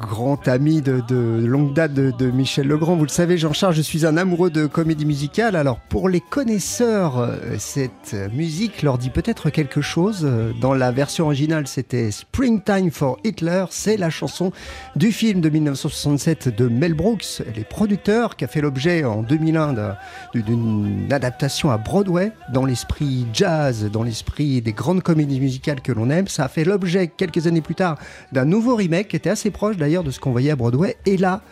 grand 0.00 0.48
ami 0.48 0.82
de, 0.82 1.02
longue 1.46 1.72
date 1.72 1.94
de, 1.94 2.10
de 2.10 2.30
Michel 2.30 2.66
Legrand. 2.66 2.96
Vous 2.96 3.04
le 3.04 3.08
savez, 3.08 3.38
Jean-Charles, 3.38 3.74
je 3.74 3.82
suis 3.82 4.04
un 4.04 4.16
amoureux 4.16 4.50
de 4.50 4.66
comédie 4.66 5.04
musicale. 5.06 5.54
Alors, 5.56 5.78
pour 5.78 6.08
les 6.08 6.20
connaisseurs, 6.20 7.18
euh, 7.18 7.36
cette 7.58 8.16
musique 8.34 8.82
leur 8.82 8.98
dit 8.98 9.10
peut-être 9.10 9.50
quelque 9.50 9.80
chose. 9.80 10.22
Euh, 10.24 10.52
Dans 10.60 10.74
la 10.74 10.90
version 10.90 11.26
originale, 11.26 11.66
c'était 11.68 12.10
Springtime 12.10 12.90
for 12.90 13.18
Hitler. 13.24 13.66
C'est 13.70 13.96
la 13.96 14.10
chanson 14.10 14.50
du 14.96 15.12
film 15.12 15.40
de 15.40 15.48
1967 15.48 16.48
de 16.56 16.66
Mel 16.68 16.94
Brooks, 16.94 17.42
les 17.54 17.64
producteurs, 17.64 18.34
qui 18.36 18.44
a 18.44 18.48
fait 18.48 18.60
l'objet 18.60 19.04
en 19.04 19.22
2001 19.22 19.74
d'un- 19.74 19.96
d'une 20.34 21.06
adaptation 21.12 21.70
à 21.70 21.78
Broadway 21.78 22.32
dans 22.52 22.64
l'esprit 22.64 23.26
jazz, 23.32 23.88
dans 23.92 24.02
l'esprit 24.02 24.60
des 24.60 24.72
grandes 24.72 25.02
comédies 25.02 25.40
musicales 25.40 25.80
que 25.80 25.92
l'on 25.92 26.10
aime. 26.10 26.26
Ça 26.28 26.44
a 26.44 26.48
fait 26.48 26.64
l'objet 26.64 27.08
quelques 27.08 27.46
années 27.46 27.60
plus 27.60 27.74
tard 27.74 27.96
d'un 28.32 28.44
nouveau 28.44 28.74
remake 28.74 29.08
qui 29.08 29.16
était 29.16 29.30
assez 29.30 29.50
proche 29.50 29.67
d'ailleurs 29.76 30.04
de 30.04 30.10
ce 30.10 30.20
qu'on 30.20 30.32
voyait 30.32 30.50
à 30.50 30.56
Broadway. 30.56 30.96
Et 31.06 31.16
là, 31.16 31.42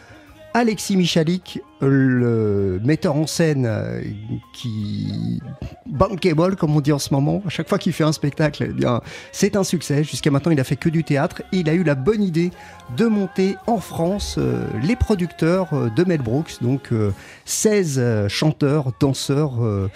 Alexis 0.55 0.97
Michalik, 0.97 1.61
le 1.81 2.81
metteur 2.85 3.17
en 3.17 3.27
scène 3.27 3.67
euh, 3.67 4.01
qui 4.53 5.41
bankable 5.87 6.57
comme 6.57 6.75
on 6.75 6.81
dit 6.81 6.93
en 6.93 6.99
ce 6.99 7.13
moment, 7.13 7.43
à 7.47 7.51
chaque 7.51 7.69
fois 7.69 7.79
qu'il 7.79 7.93
fait 7.93 8.05
un 8.05 8.13
spectacle, 8.13 8.67
eh 8.69 8.73
bien 8.73 9.01
c'est 9.33 9.57
un 9.57 9.65
succès. 9.65 10.03
Jusqu'à 10.05 10.31
maintenant, 10.31 10.53
il 10.53 10.61
a 10.61 10.65
fait 10.65 10.77
que 10.77 10.89
du 10.89 11.05
théâtre. 11.05 11.43
Et 11.53 11.59
il 11.59 11.69
a 11.69 11.75
eu 11.75 11.85
la 11.85 11.95
bonne 11.95 12.23
idée 12.23 12.51
de 12.97 13.07
monter 13.07 13.57
en 13.67 13.79
France 13.79 14.37
euh, 14.39 14.65
les 14.83 14.97
producteurs 14.97 15.69
euh, 15.73 15.91
de 15.95 16.05
Mel 16.05 16.23
Brooks, 16.23 16.63
donc 16.63 16.93
euh, 16.93 17.11
16 17.45 17.97
euh, 17.99 18.29
chanteurs, 18.29 18.93
danseurs, 19.01 19.63
euh, 19.63 19.89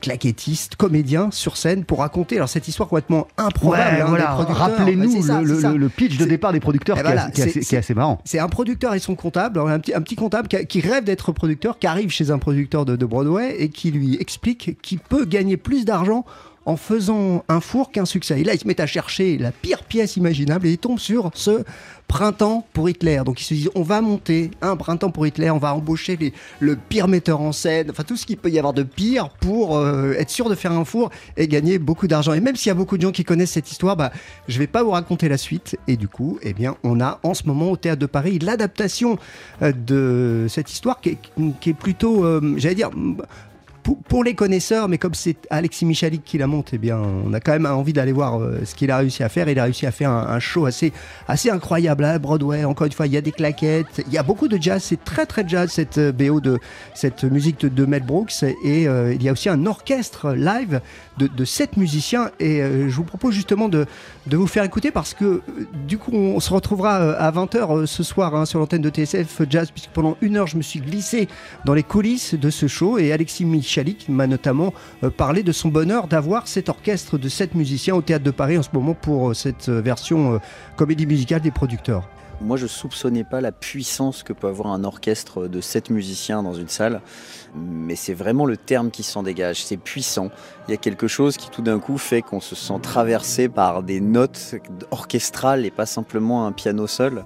claquettistes, 0.00 0.76
comédiens 0.76 1.30
sur 1.30 1.56
scène 1.56 1.84
pour 1.84 1.98
raconter 2.00 2.36
alors 2.36 2.48
cette 2.48 2.66
histoire 2.68 2.88
complètement 2.88 3.28
improbable. 3.38 3.82
Ouais, 3.96 4.00
hein, 4.00 4.06
voilà, 4.08 4.30
rappelez-nous 4.34 5.22
le, 5.76 5.88
pitch 5.88 6.16
de 6.16 6.24
départ 6.24 6.52
des 6.52 6.60
producteurs 6.60 6.96
Eh 6.98 7.02
qui, 7.02 7.06
est 7.06 7.10
voilà, 7.12 7.22
assez- 7.24 7.32
qui 7.32 7.40
est 7.40 7.44
c'est- 7.44 7.50
assez, 7.50 7.60
qui 7.60 7.64
est 7.66 7.68
c'est- 7.68 7.76
assez 7.76 7.94
marrant. 7.94 8.18
c'est 8.24 8.38
un 8.38 8.48
producteur 8.48 8.94
et 8.94 8.98
son 8.98 9.14
comptable, 9.14 9.60
un 9.60 9.78
petit, 9.78 9.94
un 9.94 10.00
petit 10.00 10.16
comptable 10.16 10.41
qui, 10.48 10.80
rêve 10.80 11.04
d'être 11.04 11.32
producteur, 11.32 11.78
qui 11.78 11.86
arrive 11.86 12.10
chez 12.10 12.30
un 12.30 12.38
producteur 12.38 12.84
de 12.84 13.06
Broadway 13.06 13.56
et 13.58 13.68
qui 13.68 13.90
lui 13.90 14.16
explique 14.20 14.80
qu'il 14.82 14.98
peut 14.98 15.24
gagner 15.24 15.56
plus 15.56 15.84
d'argent 15.84 16.24
en 16.64 16.76
faisant 16.76 17.44
un 17.48 17.60
four 17.60 17.90
qu'un 17.90 18.04
succès. 18.04 18.40
Et 18.40 18.44
là, 18.44 18.54
il 18.54 18.60
se 18.60 18.66
met 18.66 18.80
à 18.80 18.86
chercher 18.86 19.38
la 19.38 19.52
pire 19.52 19.82
pièce 19.84 20.16
imaginable 20.16 20.66
et 20.66 20.72
il 20.72 20.78
tombe 20.78 20.98
sur 20.98 21.30
ce 21.34 21.64
printemps 22.12 22.66
pour 22.74 22.90
Hitler. 22.90 23.22
Donc 23.24 23.40
il 23.40 23.44
se 23.44 23.54
dit, 23.54 23.68
on 23.74 23.82
va 23.82 24.02
monter 24.02 24.50
un 24.60 24.76
printemps 24.76 25.10
pour 25.10 25.26
Hitler, 25.26 25.50
on 25.50 25.58
va 25.58 25.74
embaucher 25.74 26.18
le 26.60 26.76
pire 26.76 27.08
metteur 27.08 27.40
en 27.40 27.52
scène, 27.52 27.90
enfin 27.90 28.02
tout 28.02 28.16
ce 28.16 28.26
qu'il 28.26 28.36
peut 28.36 28.50
y 28.50 28.58
avoir 28.58 28.74
de 28.74 28.82
pire 28.82 29.30
pour 29.40 29.78
euh, 29.78 30.12
être 30.18 30.28
sûr 30.28 30.50
de 30.50 30.54
faire 30.54 30.72
un 30.72 30.84
four 30.84 31.10
et 31.38 31.48
gagner 31.48 31.78
beaucoup 31.78 32.06
d'argent. 32.06 32.34
Et 32.34 32.40
même 32.40 32.54
s'il 32.54 32.68
y 32.68 32.70
a 32.70 32.74
beaucoup 32.74 32.98
de 32.98 33.02
gens 33.02 33.12
qui 33.12 33.24
connaissent 33.24 33.52
cette 33.52 33.70
histoire, 33.70 33.96
bah, 33.96 34.12
je 34.46 34.58
vais 34.58 34.66
pas 34.66 34.82
vous 34.82 34.90
raconter 34.90 35.30
la 35.30 35.38
suite. 35.38 35.78
Et 35.88 35.96
du 35.96 36.06
coup, 36.06 36.38
eh 36.42 36.52
bien, 36.52 36.76
on 36.84 37.00
a 37.00 37.18
en 37.22 37.32
ce 37.32 37.46
moment 37.46 37.70
au 37.70 37.76
Théâtre 37.76 38.00
de 38.00 38.06
Paris 38.06 38.38
l'adaptation 38.38 39.18
euh, 39.62 39.72
de 39.72 40.46
cette 40.50 40.70
histoire 40.70 41.00
qui 41.00 41.10
est, 41.10 41.18
qui 41.60 41.70
est 41.70 41.74
plutôt, 41.74 42.26
euh, 42.26 42.54
j'allais 42.58 42.74
dire, 42.74 42.90
pour, 43.82 44.24
les 44.24 44.34
connaisseurs, 44.34 44.88
mais 44.88 44.98
comme 44.98 45.14
c'est 45.14 45.36
Alexis 45.50 45.84
Michalik 45.84 46.22
qui 46.24 46.38
la 46.38 46.46
monte, 46.46 46.70
eh 46.72 46.78
bien, 46.78 46.98
on 46.98 47.32
a 47.32 47.40
quand 47.40 47.52
même 47.52 47.66
envie 47.66 47.92
d'aller 47.92 48.12
voir 48.12 48.40
euh, 48.40 48.60
ce 48.64 48.74
qu'il 48.74 48.90
a 48.90 48.98
réussi 48.98 49.22
à 49.22 49.28
faire. 49.28 49.48
Il 49.48 49.58
a 49.58 49.64
réussi 49.64 49.86
à 49.86 49.90
faire 49.90 50.10
un, 50.10 50.38
show 50.38 50.66
assez, 50.66 50.92
incroyable 51.50 52.04
à 52.04 52.18
Broadway. 52.18 52.64
Encore 52.64 52.86
une 52.86 52.92
fois, 52.92 53.06
il 53.06 53.12
y 53.12 53.16
a 53.16 53.20
des 53.20 53.32
claquettes, 53.32 54.02
il 54.06 54.12
y 54.12 54.18
a 54.18 54.22
beaucoup 54.22 54.48
de 54.48 54.60
jazz. 54.60 54.82
C'est 54.82 55.02
très 55.02 55.26
très 55.26 55.48
jazz 55.48 55.70
cette 55.70 55.98
euh, 55.98 56.12
BO 56.12 56.40
de 56.40 56.58
cette 56.94 57.24
musique 57.24 57.60
de, 57.60 57.68
de 57.68 57.84
Mel 57.84 58.02
Brooks. 58.02 58.44
Et 58.64 58.86
euh, 58.86 59.14
il 59.14 59.22
y 59.22 59.28
a 59.28 59.32
aussi 59.32 59.48
un 59.48 59.66
orchestre 59.66 60.32
live 60.32 60.80
de, 61.18 61.44
sept 61.44 61.76
musiciens. 61.76 62.30
Et 62.40 62.58
je 62.60 62.94
vous 62.94 63.04
propose 63.04 63.34
justement 63.34 63.68
de, 63.68 63.86
vous 64.30 64.46
faire 64.46 64.64
écouter 64.64 64.90
parce 64.90 65.14
que 65.14 65.42
du 65.86 65.98
coup, 65.98 66.12
on 66.14 66.40
se 66.40 66.52
retrouvera 66.52 66.96
à 66.96 67.30
20h 67.30 67.86
ce 67.86 68.02
soir 68.02 68.34
hein, 68.34 68.44
sur 68.44 68.58
l'antenne 68.58 68.82
de 68.82 68.90
TSF 68.90 69.42
Jazz, 69.48 69.70
puisque 69.70 69.90
pendant 69.90 70.16
une 70.20 70.36
heure, 70.36 70.46
je 70.46 70.56
me 70.56 70.62
suis 70.62 70.80
glissé 70.80 71.28
dans 71.64 71.74
les 71.74 71.82
coulisses 71.82 72.34
de 72.34 72.50
ce 72.50 72.66
show. 72.66 72.98
Et 72.98 73.12
Alexis 73.12 73.44
Michalik 73.44 73.71
m'a 74.08 74.26
notamment 74.26 74.72
euh, 75.02 75.10
parlé 75.10 75.42
de 75.42 75.52
son 75.52 75.68
bonheur 75.68 76.06
d'avoir 76.06 76.48
cet 76.48 76.68
orchestre 76.68 77.18
de 77.18 77.28
sept 77.28 77.54
musiciens 77.54 77.94
au 77.94 78.02
théâtre 78.02 78.24
de 78.24 78.30
Paris 78.30 78.58
en 78.58 78.62
ce 78.62 78.70
moment 78.72 78.94
pour 78.94 79.30
euh, 79.30 79.34
cette 79.34 79.68
euh, 79.68 79.80
version 79.80 80.40
comédie 80.76 81.06
musicale 81.06 81.40
des 81.40 81.50
producteurs. 81.50 82.08
Moi, 82.40 82.56
je 82.56 82.66
soupçonnais 82.66 83.22
pas 83.22 83.40
la 83.40 83.52
puissance 83.52 84.24
que 84.24 84.32
peut 84.32 84.48
avoir 84.48 84.72
un 84.72 84.82
orchestre 84.82 85.46
de 85.46 85.60
sept 85.60 85.90
musiciens 85.90 86.42
dans 86.42 86.54
une 86.54 86.68
salle, 86.68 87.00
mais 87.54 87.94
c'est 87.94 88.14
vraiment 88.14 88.46
le 88.46 88.56
terme 88.56 88.90
qui 88.90 89.04
s'en 89.04 89.22
dégage. 89.22 89.64
C'est 89.64 89.76
puissant. 89.76 90.28
Il 90.66 90.72
y 90.72 90.74
a 90.74 90.76
quelque 90.76 91.06
chose 91.06 91.36
qui 91.36 91.50
tout 91.50 91.62
d'un 91.62 91.78
coup 91.78 91.98
fait 91.98 92.20
qu'on 92.20 92.40
se 92.40 92.56
sent 92.56 92.80
traversé 92.82 93.48
par 93.48 93.84
des 93.84 94.00
notes 94.00 94.56
orchestrales 94.90 95.64
et 95.64 95.70
pas 95.70 95.86
simplement 95.86 96.46
un 96.46 96.52
piano 96.52 96.88
seul. 96.88 97.24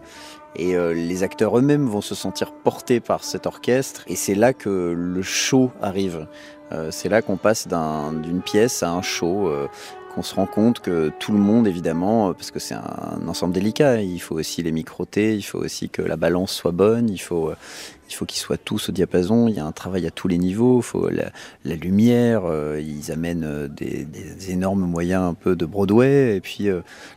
Et 0.59 0.76
euh, 0.76 0.92
les 0.94 1.22
acteurs 1.22 1.59
eux-mêmes 1.59 1.86
vont 1.86 2.00
se 2.00 2.14
sentir 2.14 2.52
portés 2.52 3.00
par 3.00 3.24
cet 3.24 3.46
orchestre. 3.46 4.02
Et 4.07 4.16
c'est 4.16 4.34
là 4.34 4.52
que 4.52 4.94
le 4.96 5.22
show 5.22 5.70
arrive. 5.82 6.26
Euh, 6.72 6.88
c'est 6.90 7.09
là 7.09 7.22
qu'on 7.22 7.36
passe 7.36 7.68
d'un- 7.68 8.12
d'une 8.12 8.40
pièce 8.42 8.82
à 8.82 8.90
un 8.90 9.02
show. 9.02 9.48
euh, 9.48 9.68
qu'on 10.17 10.23
se 10.23 10.35
rend 10.35 10.47
compte 10.47 10.81
que 10.81 11.12
tout 11.21 11.31
le 11.31 11.39
monde, 11.39 11.69
évidemment, 11.69 12.31
euh, 12.31 12.33
parce 12.33 12.51
que 12.51 12.59
c'est 12.59 12.75
un 12.75 13.29
ensemble 13.29 13.53
délicat, 13.53 14.01
il 14.01 14.19
faut 14.19 14.37
aussi 14.37 14.62
les 14.62 14.73
microter, 14.73 15.37
il 15.37 15.43
faut 15.43 15.59
aussi 15.59 15.91
que 15.91 16.01
la 16.01 16.17
balance 16.17 16.53
soit 16.53 16.73
bonne, 16.73 17.11
il 17.11 17.19
faut, 17.19 17.51
euh, 17.51 18.25
qu'ils 18.27 18.39
soient 18.39 18.57
tous 18.57 18.89
au 18.89 18.93
diapason, 18.93 19.47
il 19.47 19.57
y 19.57 19.61
a 19.61 19.67
un 19.67 19.73
travail 19.73 20.07
à 20.07 20.11
tous 20.11 20.27
les 20.27 20.39
niveaux, 20.39 20.79
il 20.79 20.83
faut 20.83 21.11
la, 21.11 21.77
lumière, 21.77 22.47
euh, 22.47 22.81
ils 22.81 23.12
amènent 23.12 23.69
des, 23.69 24.07
énormes 24.49 24.87
moyens 24.87 25.23
un 25.23 25.35
peu 25.35 25.55
de 25.55 25.67
Broadway, 25.67 26.37
et 26.37 26.41
puis 26.41 26.69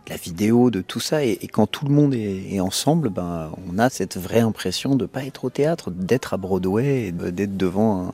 la 0.10 0.16
vidéo, 0.18 0.70
de 0.70 0.82
tout 0.82 1.00
ça, 1.00 1.24
et, 1.24 1.38
quand 1.47 1.68
tout 1.68 1.86
le 1.86 1.93
monde 1.93 2.14
est, 2.14 2.60
ensemble, 2.60 3.10
ben, 3.10 3.50
on 3.72 3.80
a 3.80 3.89
cette 3.89 4.18
vraie 4.18 4.41
impression 4.41 4.95
de 4.95 5.06
pas 5.06 5.24
être 5.24 5.45
au 5.45 5.50
théâtre, 5.50 5.89
d'être 5.89 6.34
à 6.34 6.38
Broadway, 6.38 7.14
d'être 7.14 7.56
devant 7.56 8.08
un, 8.08 8.14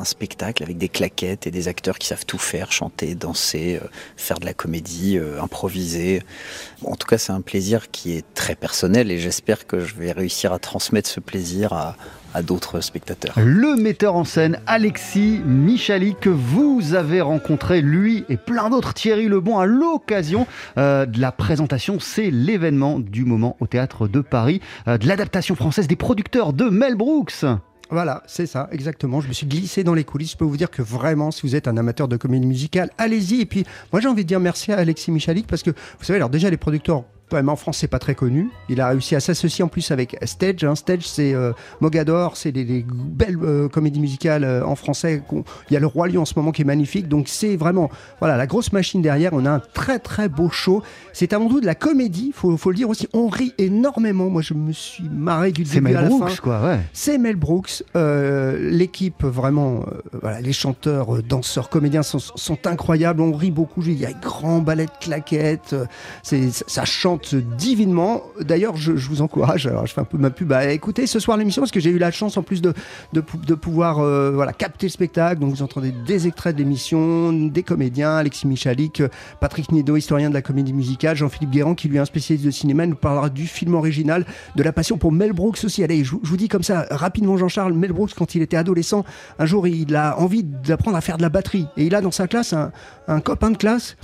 un 0.00 0.04
spectacle 0.04 0.62
avec 0.62 0.78
des 0.78 0.88
claquettes 0.88 1.46
et 1.46 1.50
des 1.50 1.68
acteurs 1.68 1.98
qui 1.98 2.08
savent 2.08 2.24
tout 2.24 2.38
faire, 2.38 2.72
chanter, 2.72 3.14
danser, 3.14 3.78
euh, 3.82 3.86
faire 4.16 4.38
de 4.38 4.46
la 4.46 4.54
comédie, 4.54 5.18
euh, 5.18 5.40
improviser. 5.40 6.22
En 6.84 6.96
tout 6.96 7.06
cas, 7.06 7.18
c'est 7.18 7.32
un 7.32 7.42
plaisir 7.42 7.90
qui 7.90 8.12
est 8.12 8.24
très 8.34 8.54
personnel 8.54 9.10
et 9.10 9.18
j'espère 9.18 9.66
que 9.66 9.80
je 9.80 9.94
vais 9.94 10.12
réussir 10.12 10.52
à 10.52 10.58
transmettre 10.58 11.08
ce 11.08 11.20
plaisir 11.20 11.72
à, 11.72 11.96
d'autres 12.44 12.80
spectateurs. 12.80 13.34
Le 13.36 13.74
metteur 13.74 14.14
en 14.14 14.22
scène 14.22 14.60
Alexis 14.68 15.40
Michalik 15.44 16.20
que 16.20 16.28
vous 16.28 16.94
avez 16.94 17.20
rencontré, 17.20 17.80
lui 17.80 18.24
et 18.28 18.36
plein 18.36 18.70
d'autres, 18.70 18.94
Thierry 18.94 19.26
Lebon, 19.26 19.58
à 19.58 19.66
l'occasion 19.66 20.46
euh, 20.78 21.06
de 21.06 21.20
la 21.20 21.32
présentation. 21.32 21.98
C'est 21.98 22.30
l'événement 22.30 23.00
du 23.00 23.24
moment 23.24 23.56
au 23.58 23.66
théâtre 23.66 24.06
de 24.06 24.20
Paris, 24.20 24.60
de 24.86 25.08
l'adaptation 25.08 25.56
française 25.56 25.88
des 25.88 25.96
producteurs 25.96 26.52
de 26.52 26.66
Mel 26.66 26.94
Brooks. 26.94 27.44
Voilà, 27.90 28.22
c'est 28.26 28.46
ça, 28.46 28.68
exactement. 28.70 29.20
Je 29.20 29.26
me 29.26 29.32
suis 29.32 29.46
glissé 29.46 29.82
dans 29.82 29.94
les 29.94 30.04
coulisses. 30.04 30.32
Je 30.32 30.36
peux 30.36 30.44
vous 30.44 30.56
dire 30.56 30.70
que 30.70 30.80
vraiment, 30.80 31.32
si 31.32 31.42
vous 31.42 31.56
êtes 31.56 31.66
un 31.66 31.76
amateur 31.76 32.06
de 32.06 32.16
comédie 32.16 32.46
musicale, 32.46 32.90
allez-y. 32.98 33.40
Et 33.40 33.46
puis, 33.46 33.64
moi, 33.92 34.00
j'ai 34.00 34.06
envie 34.06 34.22
de 34.22 34.28
dire 34.28 34.38
merci 34.38 34.72
à 34.72 34.78
Alexis 34.78 35.10
Michalik 35.10 35.46
parce 35.48 35.62
que, 35.62 35.70
vous 35.70 36.04
savez, 36.04 36.18
alors 36.18 36.30
déjà, 36.30 36.50
les 36.50 36.56
producteurs, 36.56 37.04
même, 37.36 37.48
en 37.48 37.56
France, 37.56 37.78
c'est 37.78 37.88
pas 37.88 37.98
très 37.98 38.14
connu. 38.14 38.50
Il 38.68 38.80
a 38.80 38.88
réussi 38.88 39.14
à 39.16 39.20
s'associer 39.20 39.64
en 39.64 39.68
plus 39.68 39.90
avec 39.90 40.16
Stage. 40.24 40.64
hein. 40.64 40.74
Stage, 40.74 41.06
c'est 41.08 41.34
euh, 41.34 41.52
Mogador, 41.80 42.36
c'est 42.36 42.52
des, 42.52 42.84
belles 42.88 43.38
euh, 43.42 43.68
comédies 43.68 44.00
musicales 44.00 44.44
euh, 44.44 44.64
en 44.64 44.74
français. 44.76 45.22
Il 45.32 45.74
y 45.74 45.76
a 45.76 45.80
le 45.80 45.86
Roi 45.86 46.08
Lion 46.08 46.22
en 46.22 46.24
ce 46.24 46.34
moment 46.36 46.52
qui 46.52 46.62
est 46.62 46.64
magnifique. 46.64 47.08
Donc, 47.08 47.28
c'est 47.28 47.56
vraiment, 47.56 47.90
voilà, 48.20 48.36
la 48.36 48.46
grosse 48.46 48.72
machine 48.72 49.02
derrière. 49.02 49.32
On 49.32 49.44
a 49.46 49.50
un 49.50 49.60
très, 49.60 49.98
très 49.98 50.28
beau 50.28 50.50
show. 50.50 50.82
C'est 51.12 51.32
avant 51.32 51.48
tout 51.48 51.60
de 51.60 51.66
la 51.66 51.74
comédie, 51.74 52.32
faut, 52.34 52.56
faut 52.56 52.70
le 52.70 52.76
dire 52.76 52.88
aussi. 52.88 53.08
On 53.12 53.28
rit 53.28 53.52
énormément. 53.58 54.28
Moi, 54.28 54.42
je 54.42 54.54
me 54.54 54.72
suis 54.72 55.08
marré 55.08 55.52
du 55.52 55.64
C'est 55.64 55.74
début 55.74 55.84
Mel 55.88 55.96
à 55.96 56.02
la 56.02 56.10
fin. 56.10 56.18
Brooks, 56.18 56.40
quoi, 56.40 56.60
ouais. 56.62 56.78
C'est 56.92 57.18
Mel 57.18 57.36
Brooks. 57.36 57.82
Euh, 57.96 58.70
L'équipe, 58.70 59.24
vraiment, 59.24 59.84
voilà, 60.20 60.40
les 60.40 60.52
chanteurs, 60.52 61.22
danseurs, 61.22 61.68
comédiens 61.68 62.02
sont, 62.02 62.18
sont 62.18 62.66
incroyables. 62.66 63.20
On 63.20 63.32
rit 63.32 63.50
beaucoup. 63.50 63.82
Il 63.82 63.98
y 63.98 64.04
a 64.06 64.08
un 64.08 64.20
grand 64.20 64.58
ballet 64.60 64.86
de 64.86 64.90
claquettes. 65.00 65.74
c'est- 66.22 66.50
ça, 66.50 66.64
ça 66.66 66.84
divinement. 67.34 68.22
D'ailleurs, 68.40 68.76
je, 68.76 68.92
vous 68.92 69.22
encourage. 69.22 69.66
Alors, 69.66 69.86
je 69.86 69.92
fais 69.92 70.00
un 70.00 70.04
peu 70.04 70.18
ma 70.18 70.30
pub 70.30 70.52
à 70.52 70.70
écouter 70.72 71.06
ce 71.06 71.18
soir 71.18 71.36
l'émission 71.36 71.62
parce 71.62 71.72
que 71.72 71.80
j'ai 71.80 71.90
eu 71.90 71.98
la 71.98 72.10
chance, 72.10 72.36
en 72.36 72.42
plus 72.42 72.62
de, 72.62 72.72
de, 73.12 73.20
pou- 73.20 73.38
de 73.38 73.54
pouvoir 73.54 73.98
euh, 74.00 74.30
voilà, 74.34 74.52
capter 74.52 74.86
le 74.86 74.90
spectacle. 74.90 75.40
Donc, 75.40 75.50
vous 75.50 75.62
entendez 75.62 75.92
des 76.06 76.26
extraits 76.26 76.54
de 76.56 76.62
l'émission, 76.62 77.32
des 77.32 77.62
comédiens, 77.62 78.16
Alexis 78.16 78.46
Michalik, 78.46 79.00
euh, 79.00 79.08
Patrick 79.40 79.70
Nido, 79.72 79.96
historien 79.96 80.28
de 80.28 80.34
la 80.34 80.42
comédie 80.42 80.72
musicale, 80.72 81.16
Jean-Philippe 81.16 81.50
Guérand, 81.50 81.74
qui 81.74 81.88
lui 81.88 81.96
est 81.96 82.00
un 82.00 82.04
spécialiste 82.04 82.46
de 82.46 82.50
cinéma, 82.50 82.86
nous 82.86 82.94
parlera 82.96 83.28
du 83.30 83.46
film 83.46 83.74
original, 83.74 84.24
de 84.56 84.62
la 84.62 84.72
passion 84.72 84.98
pour 84.98 85.12
Mel 85.12 85.32
Brooks 85.32 85.58
aussi. 85.64 85.84
Allez, 85.84 86.04
je, 86.04 86.12
vous- 86.22 86.36
dis 86.36 86.48
comme 86.48 86.62
ça 86.62 86.86
rapidement, 86.90 87.36
Jean-Charles, 87.36 87.72
Mel 87.74 87.92
Brooks, 87.92 88.12
quand 88.16 88.34
il 88.34 88.42
était 88.42 88.56
adolescent, 88.56 89.04
un 89.38 89.46
jour, 89.46 89.66
il 89.68 89.94
a 89.94 90.18
envie 90.18 90.42
d'apprendre 90.44 90.96
à 90.96 91.00
faire 91.00 91.16
de 91.16 91.22
la 91.22 91.28
batterie. 91.28 91.66
Et 91.76 91.84
il 91.84 91.94
a 91.94 92.00
dans 92.00 92.10
sa 92.10 92.26
classe 92.28 92.54
un 93.08 93.20
copain 93.20 93.50
de 93.50 93.56
classe. 93.56 93.96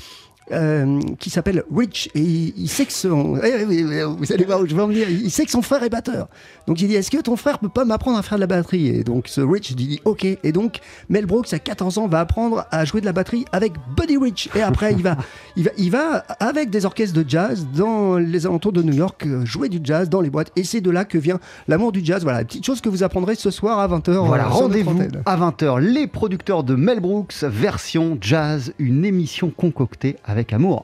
Euh, 0.53 1.01
qui 1.19 1.31
s'appelle 1.31 1.65
Rich 1.75 2.09
et 2.15 2.21
il, 2.21 2.55
il 2.57 2.69
sait 2.69 2.87
que 2.87 2.93
son 2.93 3.37
eh, 3.43 3.65
oui, 3.65 3.85
oui, 3.85 4.01
vous 4.19 4.33
allez 4.33 4.45
voir 4.45 4.61
où 4.61 4.67
je 4.67 4.75
vais 4.75 4.83
en 4.83 4.87
venir 4.87 5.09
il 5.11 5.31
sait 5.31 5.45
que 5.45 5.51
son 5.51 5.63
frère 5.63 5.83
est 5.83 5.89
batteur. 5.89 6.29
Donc 6.67 6.81
il 6.81 6.89
dit 6.89 6.95
est-ce 6.95 7.11
que 7.11 7.21
ton 7.21 7.37
frère 7.37 7.59
peut 7.59 7.69
pas 7.69 7.85
m'apprendre 7.85 8.19
à 8.19 8.23
faire 8.23 8.37
de 8.37 8.41
la 8.41 8.47
batterie? 8.47 8.89
Et 8.89 9.05
donc 9.05 9.29
ce 9.29 9.41
Rich 9.41 9.75
dit 9.75 10.01
ok. 10.05 10.25
Et 10.25 10.53
donc 10.53 10.79
Mel 11.09 11.27
Brooks 11.27 11.53
à 11.53 11.59
14 11.59 11.99
ans 11.99 12.07
va 12.09 12.21
apprendre 12.21 12.67
à 12.71 12.85
jouer 12.85 13.01
de 13.01 13.07
la 13.07 13.13
batterie 13.13 13.45
avec 13.53 13.73
Buddy 13.97 14.17
Rich. 14.19 14.51
Et 14.55 14.63
après 14.63 14.93
il 14.93 15.03
va 15.03 15.17
il 15.57 15.65
va 15.65 15.71
il 15.79 15.91
va 15.91 16.25
avec 16.41 16.71
des 16.71 16.85
orchestres 16.85 17.17
de 17.17 17.29
jazz 17.29 17.67
dans 17.75 18.17
les 18.17 18.47
alentours 18.47 18.73
de 18.73 18.83
New 18.83 18.95
York 18.95 19.27
euh, 19.27 19.45
jouer 19.45 19.69
du 19.69 19.81
jazz 19.83 20.09
dans 20.09 20.21
les 20.21 20.31
boîtes. 20.31 20.53
Et 20.57 20.65
c'est 20.65 20.81
de 20.81 20.91
là 20.91 21.05
que 21.05 21.19
vient 21.19 21.41
l'amour 21.69 21.93
du 21.93 22.05
jazz. 22.05 22.23
Voilà 22.23 22.45
petite 22.45 22.65
chose 22.65 22.81
que 22.81 22.89
vous 22.89 23.03
apprendrez 23.03 23.35
ce 23.35 23.51
soir 23.51 23.79
à 23.79 23.89
20h 23.89 24.27
Voilà, 24.27 24.47
rendez-vous 24.47 24.99
à 25.25 25.37
20h. 25.37 25.81
Les 25.81 26.07
producteurs 26.07 26.65
de 26.65 26.75
Mel 26.75 27.01
Brooks, 27.01 27.43
version 27.43 28.17
jazz, 28.21 28.73
une 28.79 29.05
émission 29.05 29.51
concoctée 29.51 30.17
avec 30.37 30.53
amour. 30.53 30.75